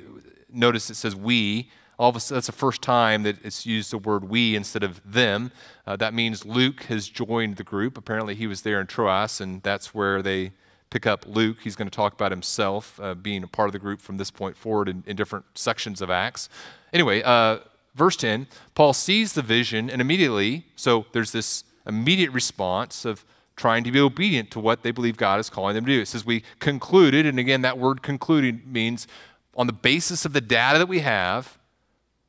[0.50, 3.90] notice it says we all of a sudden, that's the first time that it's used
[3.90, 5.50] the word we instead of them.
[5.86, 7.96] Uh, that means Luke has joined the group.
[7.96, 10.52] Apparently, he was there in Troas, and that's where they
[10.90, 11.58] pick up Luke.
[11.62, 14.30] He's going to talk about himself uh, being a part of the group from this
[14.30, 16.48] point forward in, in different sections of Acts.
[16.92, 17.58] Anyway, uh,
[17.94, 23.24] verse 10 Paul sees the vision, and immediately, so there's this immediate response of
[23.56, 26.00] trying to be obedient to what they believe God is calling them to do.
[26.02, 29.08] It says, We concluded, and again, that word concluded means
[29.56, 31.55] on the basis of the data that we have,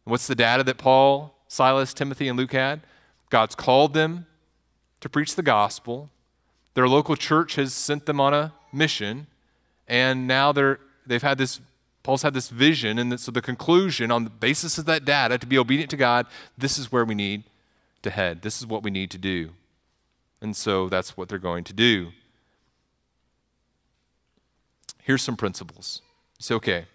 [0.08, 2.82] what's the data that Paul, Silas, Timothy, and Luke had?
[3.30, 4.26] God's called them
[5.02, 6.10] to preach the gospel.
[6.74, 9.28] Their local church has sent them on a mission,
[9.88, 11.60] and now they're, they've had this,
[12.04, 15.48] Paul's had this vision, and so the conclusion on the basis of that data to
[15.48, 16.26] be obedient to God,
[16.58, 17.44] this is where we need
[18.04, 18.42] to head.
[18.42, 19.52] This is what we need to do.
[20.42, 22.12] And so that's what they're going to do.
[25.04, 26.02] Here's some principles.
[26.40, 26.86] Say, okay,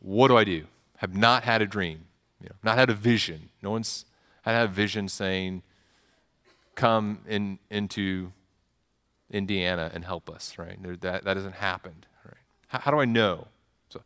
[0.00, 0.66] what do I do?
[1.00, 2.04] Have not had a dream,
[2.42, 3.48] you know, not had a vision.
[3.62, 4.04] No one's
[4.42, 5.62] had a vision saying,
[6.74, 8.32] come in, into
[9.30, 10.78] Indiana and help us, right?
[11.00, 12.34] That, that hasn't happened, right?
[12.68, 13.46] How, how, do I know?
[13.88, 14.02] So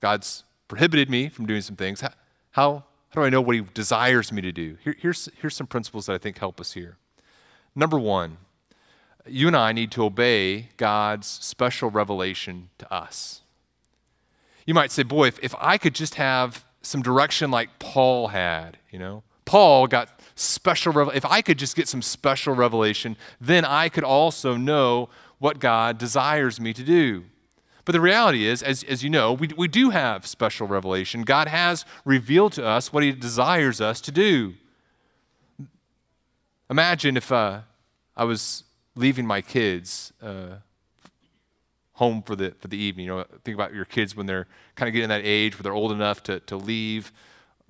[0.00, 2.00] God's prohibited me from doing some things.
[2.00, 2.12] How,
[2.52, 4.78] how, how do I know what he desires me to do?
[4.82, 6.96] Here, here's, here's some principles that I think help us here.
[7.74, 8.38] Number one,
[9.26, 13.42] you and I need to obey God's special revelation to us.
[14.68, 18.76] You might say, boy, if, if I could just have some direction like Paul had,
[18.90, 21.16] you know, Paul got special revelation.
[21.16, 25.96] If I could just get some special revelation, then I could also know what God
[25.96, 27.24] desires me to do.
[27.86, 31.22] But the reality is, as, as you know, we, we do have special revelation.
[31.22, 34.52] God has revealed to us what He desires us to do.
[36.68, 37.60] Imagine if uh,
[38.14, 40.56] I was leaving my kids uh,
[41.98, 43.06] home for the, for the evening.
[43.06, 45.72] You know, think about your kids when they're kind of getting that age where they're
[45.72, 47.12] old enough to, to leave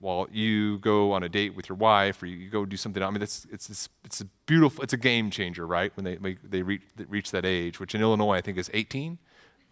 [0.01, 3.03] while you go on a date with your wife or you go do something.
[3.03, 5.91] I mean, it's, it's, it's, a beautiful, it's a game changer, right?
[5.97, 9.17] When they, they reach, reach that age, which in Illinois I think is 18,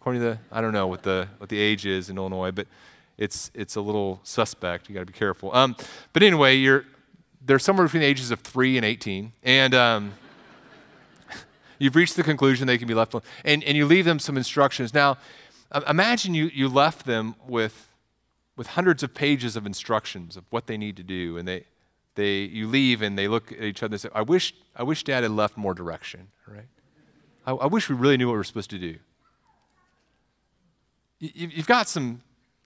[0.01, 2.65] according to the, I don't know what the, what the age is in Illinois, but
[3.19, 4.89] it's, it's a little suspect.
[4.89, 5.55] You got to be careful.
[5.55, 5.75] Um,
[6.13, 6.85] but anyway, you're,
[7.45, 9.33] they're somewhere between the ages of 3 and 18.
[9.43, 10.13] And um,
[11.79, 13.23] you've reached the conclusion they can be left alone.
[13.45, 14.93] And, and you leave them some instructions.
[14.93, 15.17] Now,
[15.87, 17.89] imagine you, you left them with,
[18.55, 21.37] with hundreds of pages of instructions of what they need to do.
[21.37, 21.65] And they,
[22.15, 25.03] they, you leave and they look at each other and say, I wish, I wish
[25.03, 26.67] dad had left more direction, right?
[27.45, 28.97] I, I wish we really knew what we are supposed to do.
[31.19, 32.21] You, you've, got some,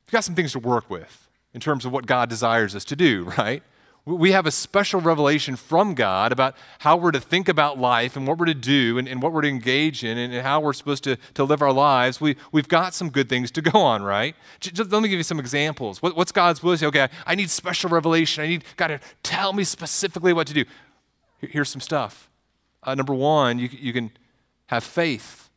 [0.05, 2.95] you've got some things to work with in terms of what God desires us to
[2.95, 3.63] do, right?
[4.03, 8.27] We have a special revelation from God about how we're to think about life and
[8.27, 11.03] what we're to do and, and what we're to engage in and, how we're supposed
[11.03, 12.19] to, to live our lives.
[12.19, 14.35] We, we've got some good things to go on, right?
[14.59, 16.01] Just, let me give you some examples.
[16.01, 16.77] What, what's God's will?
[16.81, 18.43] Okay, I need special revelation.
[18.43, 20.65] I need God to tell me specifically what to do.
[21.39, 22.27] Here's some stuff.
[22.81, 24.11] Uh, number one, you, you can
[24.67, 25.49] have faith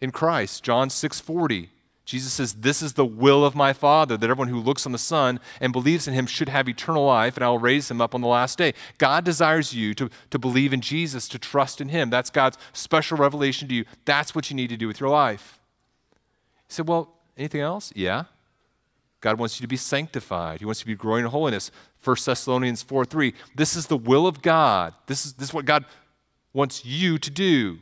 [0.00, 0.64] in Christ.
[0.64, 1.70] John 6 40.
[2.08, 4.98] Jesus says, This is the will of my Father, that everyone who looks on the
[4.98, 8.14] Son and believes in him should have eternal life, and I will raise him up
[8.14, 8.72] on the last day.
[8.96, 12.08] God desires you to, to believe in Jesus, to trust in him.
[12.08, 13.84] That's God's special revelation to you.
[14.06, 15.60] That's what you need to do with your life.
[16.66, 17.92] He said, Well, anything else?
[17.94, 18.24] Yeah.
[19.20, 20.60] God wants you to be sanctified.
[20.60, 21.70] He wants you to be growing in holiness.
[22.02, 23.34] 1 Thessalonians 4 3.
[23.54, 24.94] This is the will of God.
[25.08, 25.84] This is, this is what God
[26.54, 27.80] wants you to do.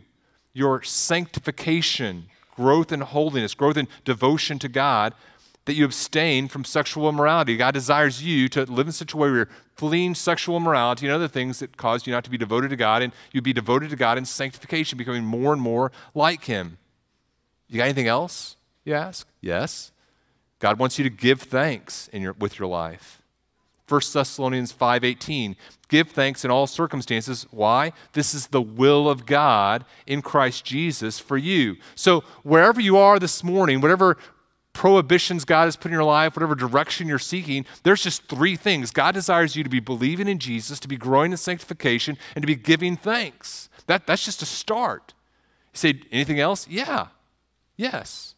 [0.53, 5.15] Your sanctification growth in holiness, growth in devotion to God,
[5.67, 7.57] that you abstain from sexual immorality.
[7.57, 11.15] God desires you to live in such a way where you're fleeing sexual immorality and
[11.15, 13.91] other things that cause you not to be devoted to God, and you'd be devoted
[13.91, 16.79] to God in sanctification, becoming more and more like Him.
[17.69, 19.27] You got anything else, you ask?
[19.41, 19.93] Yes.
[20.61, 23.23] God wants you to give thanks in your, with your life.
[23.89, 25.57] 1 Thessalonians 5:18
[25.89, 27.47] Give thanks in all circumstances.
[27.51, 27.93] Why?
[28.13, 31.77] This is the will of God in Christ Jesus for you.
[31.95, 34.17] So, wherever you are this morning, whatever
[34.73, 38.91] prohibitions God has put in your life, whatever direction you're seeking, there's just three things.
[38.91, 42.47] God desires you to be believing in Jesus, to be growing in sanctification, and to
[42.47, 43.71] be giving thanks.
[43.87, 45.15] That, that's just a start.
[45.73, 46.69] You say, anything else?
[46.69, 47.09] Yeah.
[47.77, 48.36] Yes.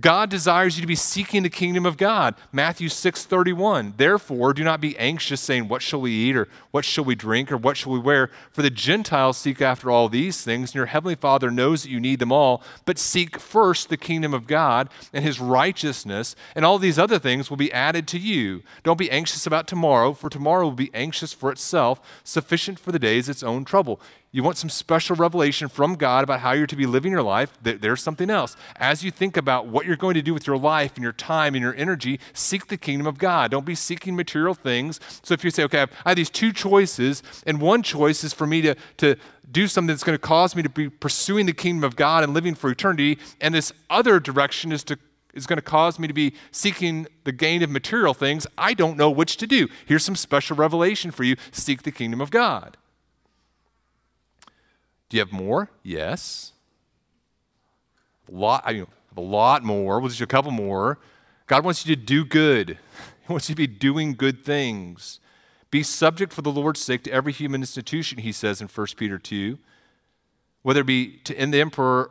[0.00, 2.34] God desires you to be seeking the kingdom of God.
[2.50, 3.94] Matthew 6:31.
[3.96, 7.52] Therefore, do not be anxious, saying, What shall we eat, or what shall we drink,
[7.52, 8.28] or what shall we wear?
[8.50, 12.00] For the Gentiles seek after all these things, and your heavenly Father knows that you
[12.00, 12.60] need them all.
[12.84, 17.48] But seek first the kingdom of God and his righteousness, and all these other things
[17.48, 18.64] will be added to you.
[18.82, 22.00] Don't be anxious about tomorrow, for tomorrow will be anxious for itself.
[22.24, 24.00] Sufficient for the day is its own trouble
[24.34, 27.56] you want some special revelation from God about how you're to be living your life,
[27.62, 28.56] there's something else.
[28.74, 31.54] As you think about what you're going to do with your life and your time
[31.54, 33.52] and your energy, seek the kingdom of God.
[33.52, 34.98] Don't be seeking material things.
[35.22, 38.44] So if you say, okay, I have these two choices, and one choice is for
[38.44, 39.14] me to, to
[39.52, 42.34] do something that's going to cause me to be pursuing the kingdom of God and
[42.34, 44.98] living for eternity, and this other direction is to
[45.32, 48.96] is going to cause me to be seeking the gain of material things, I don't
[48.96, 49.68] know which to do.
[49.84, 52.76] Here's some special revelation for you seek the kingdom of God.
[55.08, 55.70] Do you have more?
[55.82, 56.52] Yes.
[58.28, 58.86] A lot, I mean,
[59.16, 60.00] a lot more.
[60.00, 60.98] We'll just a couple more.
[61.46, 62.78] God wants you to do good.
[63.26, 65.18] He wants you to be doing good things.
[65.70, 69.18] Be subject for the Lord's sake to every human institution, he says in 1 Peter
[69.18, 69.58] 2.
[70.60, 72.10] Whether it be to end the emperor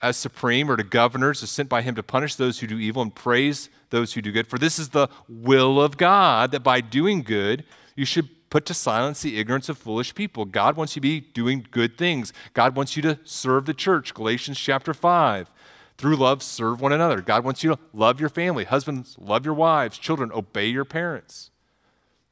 [0.00, 3.02] as supreme or to governors as sent by him to punish those who do evil
[3.02, 4.46] and praise those who do good.
[4.46, 7.64] For this is the will of God that by doing good
[7.94, 10.44] you should put to silence the ignorance of foolish people.
[10.44, 12.32] God wants you to be doing good things.
[12.54, 14.14] God wants you to serve the church.
[14.14, 15.50] Galatians chapter 5.
[15.96, 17.20] Through love, serve one another.
[17.20, 18.64] God wants you to love your family.
[18.64, 19.98] Husbands, love your wives.
[19.98, 21.50] Children, obey your parents.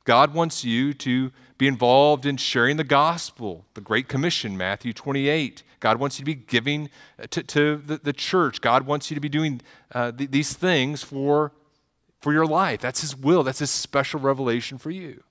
[0.04, 5.64] God wants you to be involved in sharing the gospel, the Great Commission, Matthew 28.
[5.80, 6.90] God wants you to be giving
[7.30, 8.60] to, to the, the, church.
[8.60, 9.60] God wants you to be doing
[9.92, 11.52] uh, th- these things for,
[12.20, 12.80] for your life.
[12.80, 15.24] That's His will, that's His special revelation for you.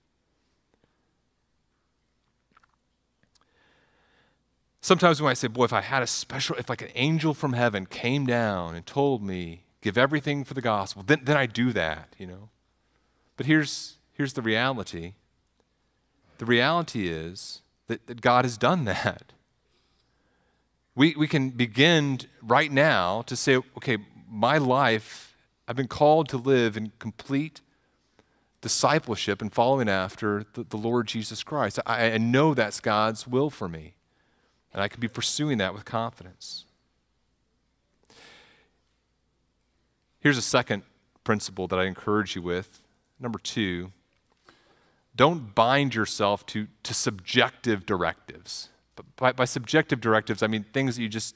[4.86, 7.53] Sometimes we might say, boy, if I had a special, if like an angel from
[7.53, 11.73] heaven came down and told me, give everything for the gospel, then, then I do
[11.73, 12.49] that, you know.
[13.36, 15.13] But here's, here's the reality
[16.38, 19.33] the reality is that, that God has done that.
[20.93, 23.97] We, we can begin right now to say, okay,
[24.29, 25.36] my life,
[25.67, 27.61] I've been called to live in complete
[28.61, 31.79] discipleship and following after the, the Lord Jesus Christ.
[31.88, 33.95] I, I know that's God's will for me.
[34.76, 36.65] And I can be pursuing that with confidence.
[40.19, 40.84] Here's a second
[41.23, 42.82] principle that I encourage you with
[43.17, 43.93] number two,
[45.15, 48.67] don't bind yourself to, to subjective directives.
[48.97, 51.36] But by, by subjective directives, I mean things that you just,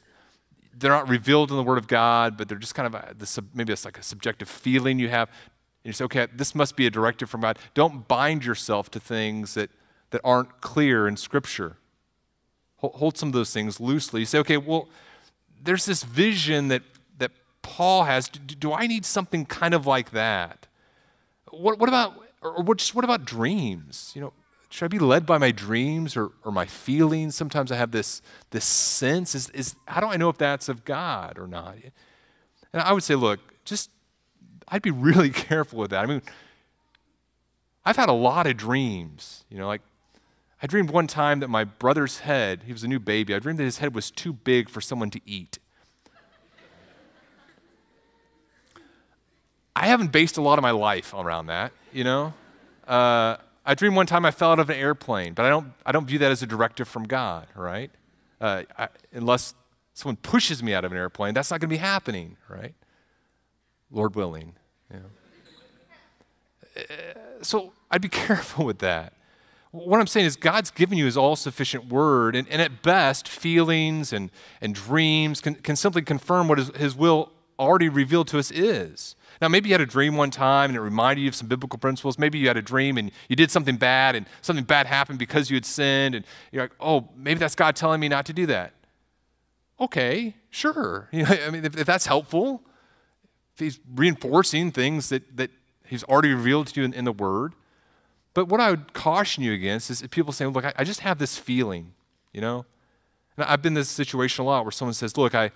[0.78, 3.44] they're not revealed in the Word of God, but they're just kind of a, the,
[3.54, 5.30] maybe it's like a subjective feeling you have.
[5.30, 7.58] And you say, okay, this must be a directive from God.
[7.74, 9.70] Don't bind yourself to things that,
[10.10, 11.78] that aren't clear in Scripture.
[12.82, 14.22] Hold, some of those things loosely.
[14.22, 14.88] You say, okay, well,
[15.62, 16.82] there's this vision that,
[17.18, 18.30] that Paul has.
[18.30, 20.68] Do, do I need something kind of like that?
[21.52, 24.14] What, what about, or what, just what about dreams?
[24.16, 24.34] You know,
[24.70, 27.36] should I be led by my dreams or, or my feelings?
[27.36, 28.22] Sometimes I have this,
[28.52, 29.36] this sense.
[29.36, 31.76] Is, is, how do I know if that's of God or not?
[32.72, 33.90] And I would say, look, just,
[34.70, 36.04] I'd be really careful with that.
[36.04, 36.22] I mean,
[37.84, 39.44] I've had a lot of dreams.
[39.50, 39.82] You know, like
[40.62, 43.60] I dreamed one time that my brother's head, he was a new baby, I dreamed
[43.60, 45.58] that his head was too big for someone to eat.
[49.76, 52.34] I haven't based a lot of my life around that, you know?
[52.86, 55.94] Uh, I dreamed one time I fell out of an airplane, but I don't, I
[55.94, 57.90] don't view that as a directive from God, right?
[58.42, 59.54] Uh, I, unless
[59.94, 62.74] someone pushes me out of an airplane, that's not going to be happening, right?
[63.90, 64.56] Lord willing.
[64.92, 65.00] Know.
[66.76, 66.82] Uh,
[67.42, 69.14] so I'd be careful with that.
[69.72, 73.28] What I'm saying is, God's given you His all sufficient word, and, and, at best,
[73.28, 78.40] feelings and, and dreams can, can simply confirm what his, his will already revealed to
[78.40, 79.16] us is.
[79.42, 81.78] Now, maybe you had a dream one time and it reminded you of some biblical
[81.78, 82.18] principles.
[82.18, 85.50] Maybe you had a dream and you did something bad and something bad happened because
[85.50, 86.16] you had sinned.
[86.16, 88.74] And you're like, oh, maybe that's God telling me not to do that.
[89.80, 91.10] Okay, sure.
[91.14, 92.64] You know, I mean, if, if that's helpful,
[93.54, 95.52] if He's reinforcing things that, that
[95.86, 97.54] He's already revealed to you in, in the Word.
[98.34, 101.18] But what I would caution you against is people saying, look, I, I just have
[101.18, 101.94] this feeling,
[102.34, 102.66] you know?
[103.36, 105.52] And I've been in this situation a lot where someone says, look, I,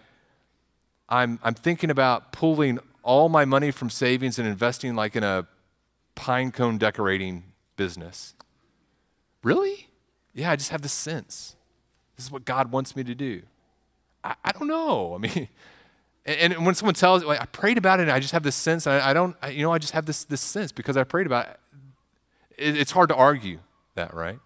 [1.09, 5.47] I'm, I'm thinking about pulling all my money from savings and investing like in a
[6.15, 7.43] pine cone decorating
[7.75, 8.33] business.
[9.43, 9.89] Really?
[10.33, 11.55] Yeah, I just have this sense.
[12.15, 13.43] This is what God wants me to do.
[14.23, 15.13] I, I don't know.
[15.13, 15.47] I mean,
[16.25, 18.55] and, and when someone tells, like, I prayed about it, and I just have this
[18.55, 18.87] sense.
[18.87, 21.27] I, I don't, I, you know, I just have this this sense because I prayed
[21.27, 21.59] about it.
[22.57, 23.59] It it's hard to argue
[23.95, 24.39] that, right?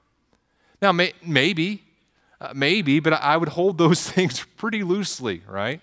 [0.82, 1.84] Now, may, maybe,
[2.40, 5.82] uh, maybe, but I would hold those things pretty loosely, right?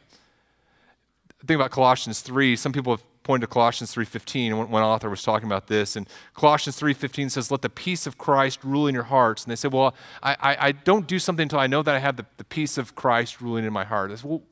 [1.46, 2.56] think about Colossians 3.
[2.56, 6.08] Some people have pointed to Colossians 3.15, when one author was talking about this, and
[6.34, 9.44] Colossians 3.15 says, let the peace of Christ rule in your hearts.
[9.44, 11.98] And they say, well, I, I, I don't do something until I know that I
[11.98, 14.10] have the, the peace of Christ ruling in my heart.
[14.10, 14.42] I say, well,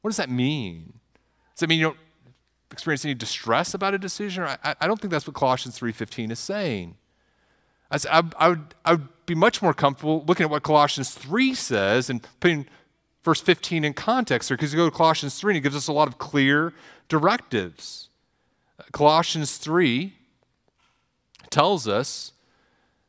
[0.00, 0.94] what does that mean?
[1.54, 1.98] Does that mean you don't
[2.72, 4.44] experience any distress about a decision?
[4.44, 6.96] I, I don't think that's what Colossians 3.15 is saying.
[7.90, 12.10] I, I, would, I would be much more comfortable looking at what Colossians 3 says
[12.10, 12.66] and putting
[13.22, 15.88] verse 15 in context there because you go to Colossians 3 and it gives us
[15.88, 16.72] a lot of clear
[17.08, 18.08] directives.
[18.92, 20.14] Colossians 3
[21.50, 22.32] tells us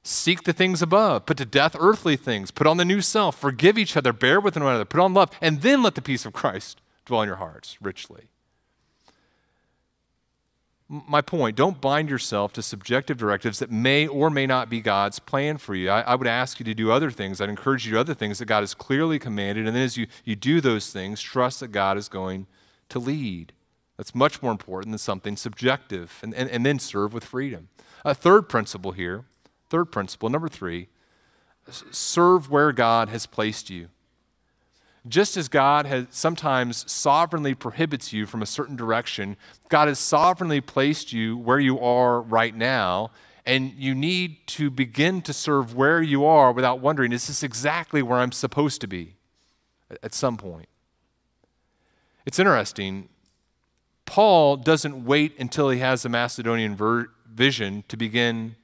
[0.04, 3.78] seek the things above, put to death earthly things, put on the new self, forgive
[3.78, 6.34] each other, bear with one another, put on love, and then let the peace of
[6.34, 8.30] Christ dwell in your hearts richly
[10.90, 15.20] my point don't bind yourself to subjective directives that may or may not be God's
[15.20, 15.90] plan for you.
[15.90, 17.42] I, I, would ask you to do other things.
[17.42, 19.68] I'd encourage you to do other things that God has clearly commanded.
[19.68, 22.48] And then as you, you do those things, trust that God is going
[22.90, 23.52] to lead.
[23.98, 26.20] That's much more important than something subjective.
[26.22, 27.68] And, and, and then serve with freedom.
[28.06, 29.26] A third principle here,
[29.70, 30.88] third principle, number three,
[31.92, 33.90] serve where God has placed you.
[35.08, 39.38] Just as God has sometimes sovereignly prohibits you from a certain direction,
[39.70, 43.12] God has sovereignly placed you where you are right now,
[43.46, 48.02] and you need to begin to serve where you are without wondering, is this exactly
[48.02, 49.16] where I'm supposed to be
[50.04, 50.68] at some point?
[52.26, 53.08] It's interesting.
[54.06, 58.56] Paul doesn't wait until he has the Macedonian ver- vision to begin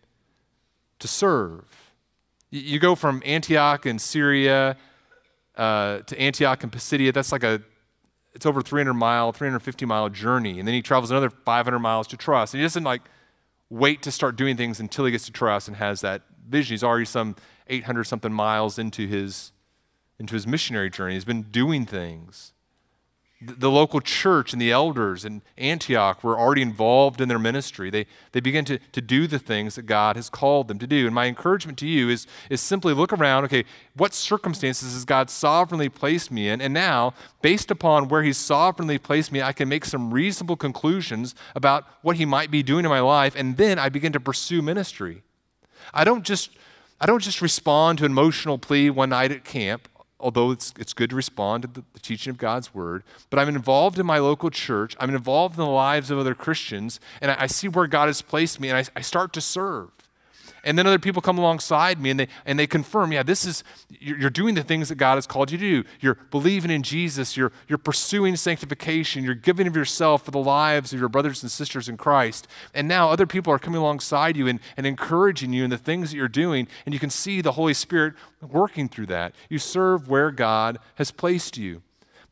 [1.00, 1.94] to serve.
[2.50, 4.78] You go from Antioch in Syria
[5.56, 7.12] uh, to Antioch and Pisidia.
[7.12, 7.62] That's like a,
[8.34, 10.60] it's over 300 mile, 350 mile journey.
[10.60, 12.54] And then he travels another 500 miles to Troas.
[12.54, 13.02] And he doesn't like
[13.70, 16.74] wait to start doing things until he gets to Troas and has that vision.
[16.74, 17.36] He's already some
[17.68, 19.52] 800 something miles into his,
[20.20, 21.14] into his missionary journey.
[21.14, 22.54] He's been doing things
[23.46, 27.90] the local church and the elders in Antioch were already involved in their ministry.
[27.90, 31.06] They, they begin to, to do the things that God has called them to do.
[31.06, 33.66] And my encouragement to you is, is simply look around okay,
[33.96, 36.62] what circumstances has God sovereignly placed me in?
[36.62, 41.36] And now, based upon where He's sovereignly placed me, I can make some reasonable conclusions
[41.56, 43.36] about what He might be doing in my life.
[43.36, 45.24] And then I begin to pursue ministry.
[45.94, 46.52] I don't just,
[47.00, 49.90] I don't just respond to an emotional plea one night at camp
[50.24, 53.50] although it's, it's good to respond to the, the, teaching of God's word, but I'm
[53.50, 54.96] involved in my local church.
[55.00, 58.22] I'm involved in the lives of other Christians, and I, I see where God has
[58.22, 59.90] placed me, and I, I start to serve.
[60.64, 63.64] And then other people come alongside me and they, and they confirm, yeah, this is,
[63.90, 65.90] you're doing the things that God has called you to do.
[66.00, 67.36] You're believing in Jesus.
[67.36, 69.24] You're, you're pursuing sanctification.
[69.24, 72.48] You're giving of yourself for the lives of your brothers and sisters in Christ.
[72.74, 76.12] And now other people are coming alongside you and, and encouraging you in the things
[76.12, 76.68] that you're doing.
[76.86, 79.36] And you can see the Holy Spirit working through that.
[79.50, 81.82] You serve where God has placed you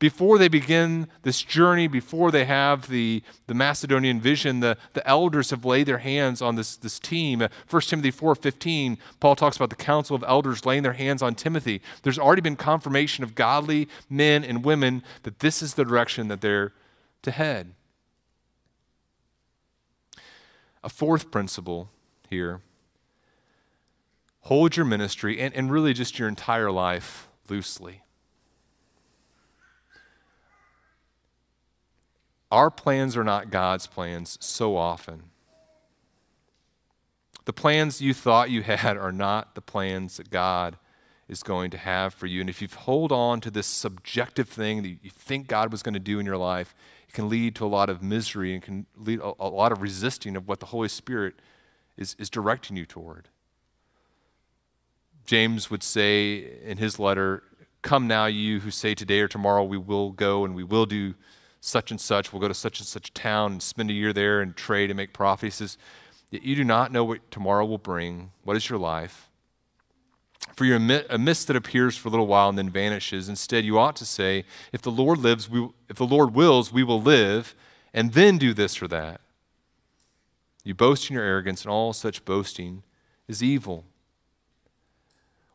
[0.02, 5.52] before they begin this journey, before they have the, the Macedonian vision, the, the elders
[5.52, 7.40] have laid their hands on this, this team.
[7.42, 11.36] 1 uh, Timothy 4.15, Paul talks about the council of elders laying their hands on
[11.36, 11.84] Timothy.
[12.02, 16.42] There's already been confirmation of godly men and women that this is the direction that
[16.42, 16.74] they're
[17.22, 17.76] to head.
[20.84, 21.92] A fourth principle
[22.28, 22.62] here
[24.46, 28.02] hold your ministry and, and really just your entire life loosely.
[32.52, 35.24] Our plans are not God's plans so often.
[37.46, 40.78] The plans you thought you had are not the plans that God
[41.28, 42.42] is going to have for you.
[42.42, 45.94] And if you hold on to this subjective thing that you think God was going
[45.94, 46.76] to do in your life,
[47.08, 49.82] it can lead to a lot of misery and can lead a, a lot of
[49.82, 51.36] resisting of what the Holy Spirit
[51.98, 53.30] is, is directing you toward.
[55.26, 57.44] James would say in his letter,
[57.82, 61.16] Come now, you who say today or tomorrow we will go and we will do
[61.62, 62.34] such and such.
[62.34, 64.98] We'll go to such and such town and spend a year there and trade and
[64.98, 65.48] make profit.
[65.48, 65.78] He says,
[66.32, 68.32] Yet you do not know what tomorrow will bring.
[68.44, 69.30] What is your life?
[70.56, 73.30] For you're a mist that appears for a little while and then vanishes.
[73.30, 74.44] Instead, you ought to say,
[74.74, 77.56] If the Lord lives, we, if the Lord wills, we will live,
[77.94, 79.22] and then do this or that.
[80.64, 82.84] You boast in your arrogance, and all such boasting
[83.28, 83.86] is evil.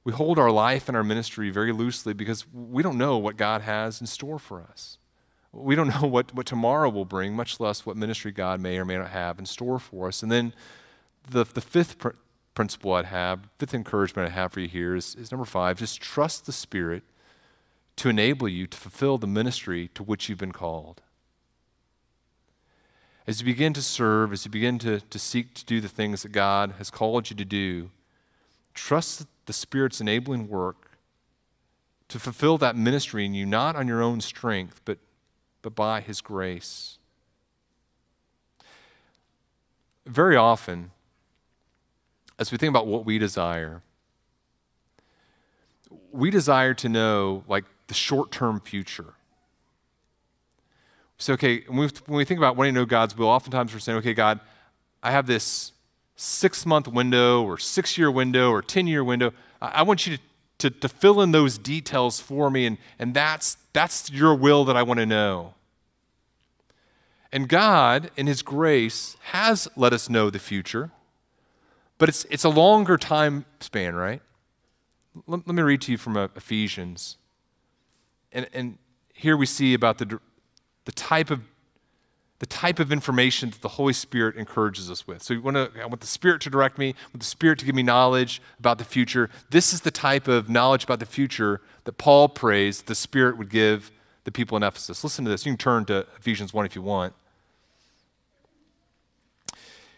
[0.04, 3.62] We hold our life and our ministry very loosely because we don't know what God
[3.62, 4.98] has in store for us.
[5.57, 8.84] We don't know what, what tomorrow will bring, much less what ministry God may or
[8.84, 10.22] may not have in store for us.
[10.22, 10.52] And then
[11.28, 12.11] the, the fifth pr-
[12.54, 16.00] principle I'd have, fifth encouragement I have for you here is, is number five just
[16.00, 17.02] trust the Spirit
[17.96, 21.02] to enable you to fulfill the ministry to which you've been called.
[23.26, 26.22] As you begin to serve, as you begin to, to seek to do the things
[26.22, 27.90] that God has called you to do,
[28.74, 30.98] trust the Spirit's enabling work
[32.09, 34.98] to fulfill that ministry in you, not on your own strength, but
[35.67, 36.99] but by His grace.
[40.07, 40.93] Very often,
[42.39, 43.83] as we think about what we desire,
[46.12, 49.14] we desire to know like the short term future.
[51.19, 54.14] So, okay, when we, think about wanting to know God's will, oftentimes we're saying, okay,
[54.14, 54.39] God,
[55.03, 55.73] I have this
[56.14, 59.33] six month window or six year window or 10 year window.
[59.61, 60.23] I, want you to,
[60.59, 64.77] to, to, fill in those details for me, and, and that's, that's your will that
[64.77, 65.55] I want to know.
[67.33, 70.91] And God, in His grace, has let us know the future,
[71.99, 74.22] but it's, it's a longer time span, right?
[75.27, 77.16] Let, let me read to you from uh, Ephesians.
[78.33, 78.79] And, and
[79.12, 80.20] here we see about the,
[80.85, 81.41] the type of
[82.39, 85.22] the type of information that the Holy Spirit encourages us with.
[85.22, 87.59] So you want to, I want the Spirit to direct me, I want the Spirit
[87.61, 89.31] to give me knowledge about the future.
[89.51, 93.49] This is the type of knowledge about the future that Paul prays the Spirit would
[93.49, 93.91] give
[94.27, 95.03] the people in Ephesus.
[95.03, 95.47] Listen to this.
[95.47, 97.14] You can turn to Ephesians 1 if you want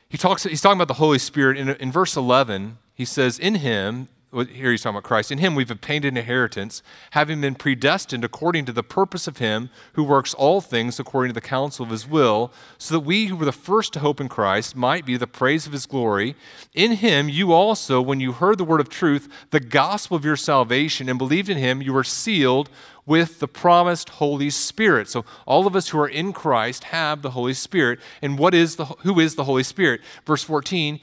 [0.09, 1.59] he talks, he's talking about the Holy Spirit.
[1.59, 5.55] In, in verse 11, he says, In him, here he's talking about Christ, in him
[5.55, 10.35] we've obtained an inheritance, having been predestined according to the purpose of him who works
[10.35, 13.53] all things according to the counsel of his will, so that we who were the
[13.53, 16.37] first to hope in Christ might be the praise of his glory.
[16.75, 20.37] In him you also, when you heard the word of truth, the gospel of your
[20.37, 22.71] salvation, and believed in him, you were sealed
[23.09, 25.09] with the promised Holy Spirit.
[25.09, 27.99] So all of us who are in Christ have the Holy Spirit.
[28.21, 30.03] And what is the who is the Holy Spirit?
[30.27, 31.01] Verse 14,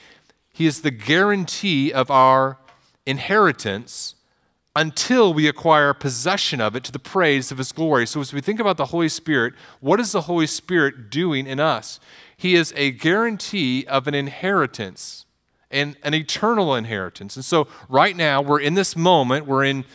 [0.53, 2.59] he is the guarantee of our
[3.05, 4.15] inheritance
[4.75, 8.05] until we acquire possession of it to the praise of his glory.
[8.05, 11.59] So as we think about the Holy Spirit, what is the Holy Spirit doing in
[11.59, 11.99] us?
[12.37, 15.25] He is a guarantee of an inheritance
[15.71, 17.35] and an eternal inheritance.
[17.35, 19.85] And so right now we're in this moment, we're in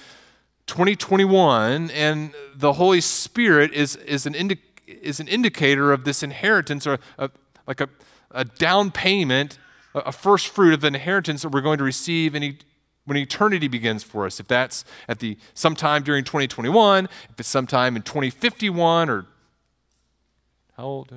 [0.71, 6.87] 2021, and the Holy Spirit is, is, an, indi- is an indicator of this inheritance,
[6.87, 7.29] or a,
[7.67, 7.89] like a,
[8.31, 9.59] a down payment,
[9.97, 12.59] a first fruit of the inheritance that we're going to receive in e-
[13.05, 14.39] when eternity begins for us.
[14.39, 19.27] If that's at the sometime during 2021, if it's sometime in 2051 or
[20.77, 21.13] how old?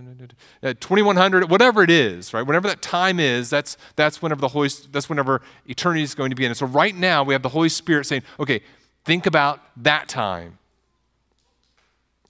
[0.64, 2.42] Uh, 2100, whatever it is, right?
[2.42, 6.36] Whenever that time is, that's that's whenever the Holy that's whenever eternity is going to
[6.36, 6.50] be in.
[6.52, 8.62] And so right now we have the Holy Spirit saying, okay,
[9.06, 10.58] Think about that time.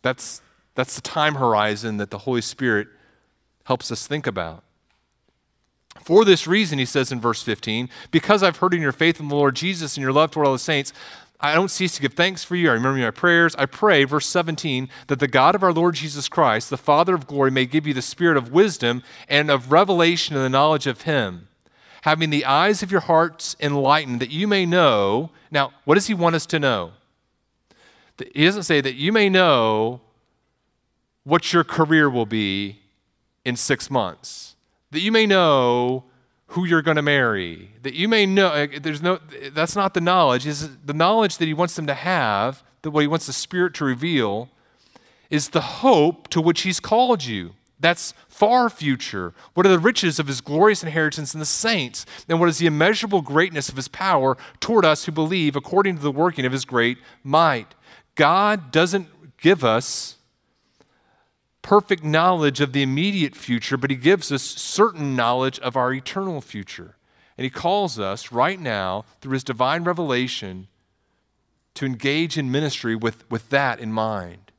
[0.01, 0.41] That's,
[0.75, 2.87] that's the time horizon that the Holy Spirit
[3.65, 4.63] helps us think about.
[6.03, 9.29] For this reason, he says in verse 15, because I've heard in your faith in
[9.29, 10.91] the Lord Jesus and your love toward all the saints,
[11.39, 12.69] I don't cease to give thanks for you.
[12.69, 13.53] I remember my prayers.
[13.57, 17.27] I pray, verse 17, that the God of our Lord Jesus Christ, the Father of
[17.27, 21.01] glory, may give you the spirit of wisdom and of revelation and the knowledge of
[21.01, 21.49] him,
[22.03, 25.29] having the eyes of your hearts enlightened, that you may know.
[25.49, 26.91] Now, what does he want us to know?
[28.35, 30.01] He doesn't say that you may know
[31.23, 32.81] what your career will be
[33.45, 34.57] in six months,
[34.91, 36.03] that you may know
[36.47, 38.47] who you're going to marry, that you may know.
[38.47, 39.19] Uh, there's no,
[39.53, 40.45] that's not the knowledge.
[40.45, 43.73] Is the knowledge that he wants them to have, that what he wants the Spirit
[43.75, 44.49] to reveal,
[45.29, 47.53] is the hope to which he's called you.
[47.83, 49.33] That's far future.
[49.55, 52.05] What are the riches of his glorious inheritance in the saints?
[52.29, 56.01] And what is the immeasurable greatness of his power toward us who believe according to
[56.01, 57.75] the working of his great might?
[58.15, 60.15] God doesn't give us
[61.61, 66.39] perfect knowledge of the immediate future, but He gives us certain knowledge of our eternal
[66.39, 66.95] future.
[67.37, 70.67] And He calls us right now, through His divine revelation,
[71.73, 74.52] to engage in ministry with, with that in mind.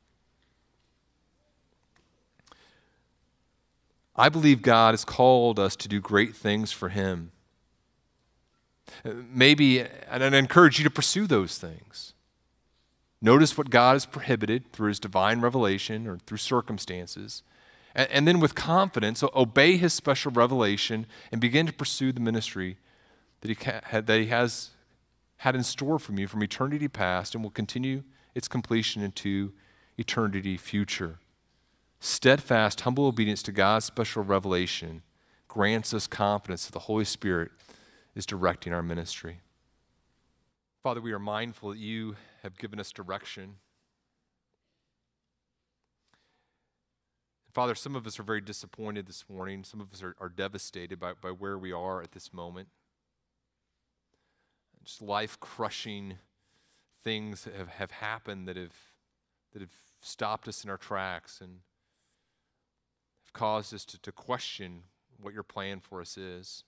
[4.16, 7.32] I believe God has called us to do great things for Him.
[9.04, 12.14] Maybe, and I encourage you to pursue those things.
[13.24, 17.42] Notice what God has prohibited through his divine revelation or through circumstances.
[17.94, 22.76] And, and then with confidence, obey his special revelation and begin to pursue the ministry
[23.40, 24.70] that he, ca- that he has
[25.38, 28.02] had in store from you from eternity past and will continue
[28.34, 29.52] its completion into
[29.96, 31.18] eternity future.
[32.04, 35.02] Steadfast, humble obedience to God's special revelation
[35.48, 37.50] grants us confidence that the Holy Spirit
[38.14, 39.40] is directing our ministry.
[40.82, 43.54] Father, we are mindful that you have given us direction.
[47.54, 49.64] Father, some of us are very disappointed this morning.
[49.64, 52.68] Some of us are, are devastated by, by where we are at this moment.
[54.84, 56.18] Just life crushing
[57.02, 58.74] things have, have happened that have,
[59.54, 61.60] that have stopped us in our tracks and
[63.34, 64.84] caused us to, to question
[65.20, 66.64] what your plan for us is.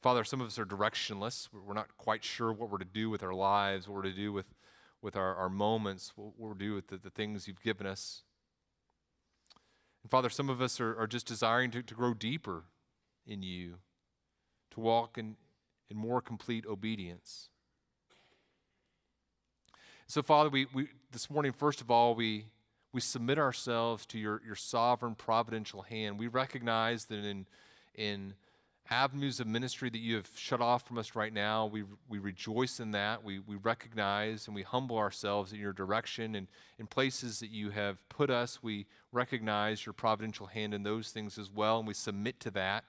[0.00, 1.48] Father, some of us are directionless.
[1.52, 4.32] We're not quite sure what we're to do with our lives, what we're to do
[4.32, 4.46] with,
[5.02, 8.22] with our, our moments, what we're to do with the, the things you've given us.
[10.02, 12.64] And Father, some of us are, are just desiring to, to grow deeper
[13.26, 13.76] in you,
[14.70, 15.36] to walk in,
[15.90, 17.48] in more complete obedience.
[20.06, 22.46] So, Father, we, we this morning, first of all, we
[22.92, 26.18] we submit ourselves to your, your sovereign providential hand.
[26.18, 27.46] We recognize that in
[27.98, 28.34] in
[28.90, 31.66] avenues of ministry that you have shut off from us right now.
[31.66, 33.22] We, we rejoice in that.
[33.22, 36.34] We, we recognize and we humble ourselves in your direction.
[36.34, 36.46] And
[36.78, 41.38] in places that you have put us, we recognize your providential hand in those things
[41.38, 42.84] as well, and we submit to that.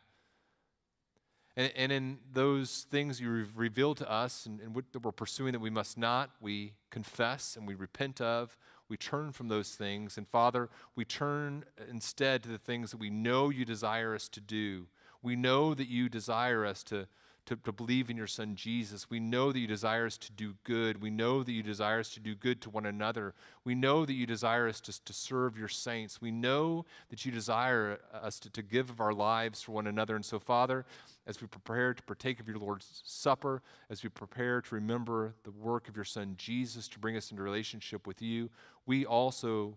[1.57, 5.59] And, and in those things you've revealed to us and, and what we're pursuing that
[5.59, 8.55] we must not, we confess and we repent of.
[8.89, 10.17] We turn from those things.
[10.17, 14.41] And Father, we turn instead to the things that we know you desire us to
[14.41, 14.87] do
[15.21, 17.07] we know that you desire us to,
[17.49, 19.09] to, to, believe in your Son Jesus.
[19.09, 21.01] We know that you desire us to do good.
[21.01, 23.33] We know that you desire us to do good to one another.
[23.63, 26.21] We know that you desire us to, to serve your saints.
[26.21, 30.15] We know that you desire us to, to give of our lives for one another.
[30.15, 30.85] And so, Father,
[31.25, 35.51] as we prepare to partake of your Lord's Supper, as we prepare to remember the
[35.51, 38.49] work of your Son Jesus to bring us into relationship with you,
[38.85, 39.75] we also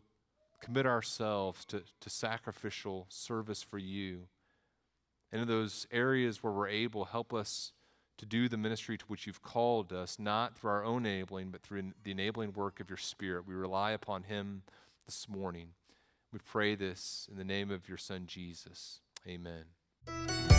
[0.61, 4.29] commit ourselves to, to sacrificial service for you.
[5.33, 7.73] And in those areas where we're able, help us
[8.19, 11.63] to do the ministry to which you've called us, not through our own enabling, but
[11.63, 13.47] through the enabling work of your Spirit.
[13.47, 14.63] We rely upon him
[15.07, 15.71] this morning.
[16.33, 19.01] We pray this in the name of your Son, Jesus.
[19.27, 20.52] Amen.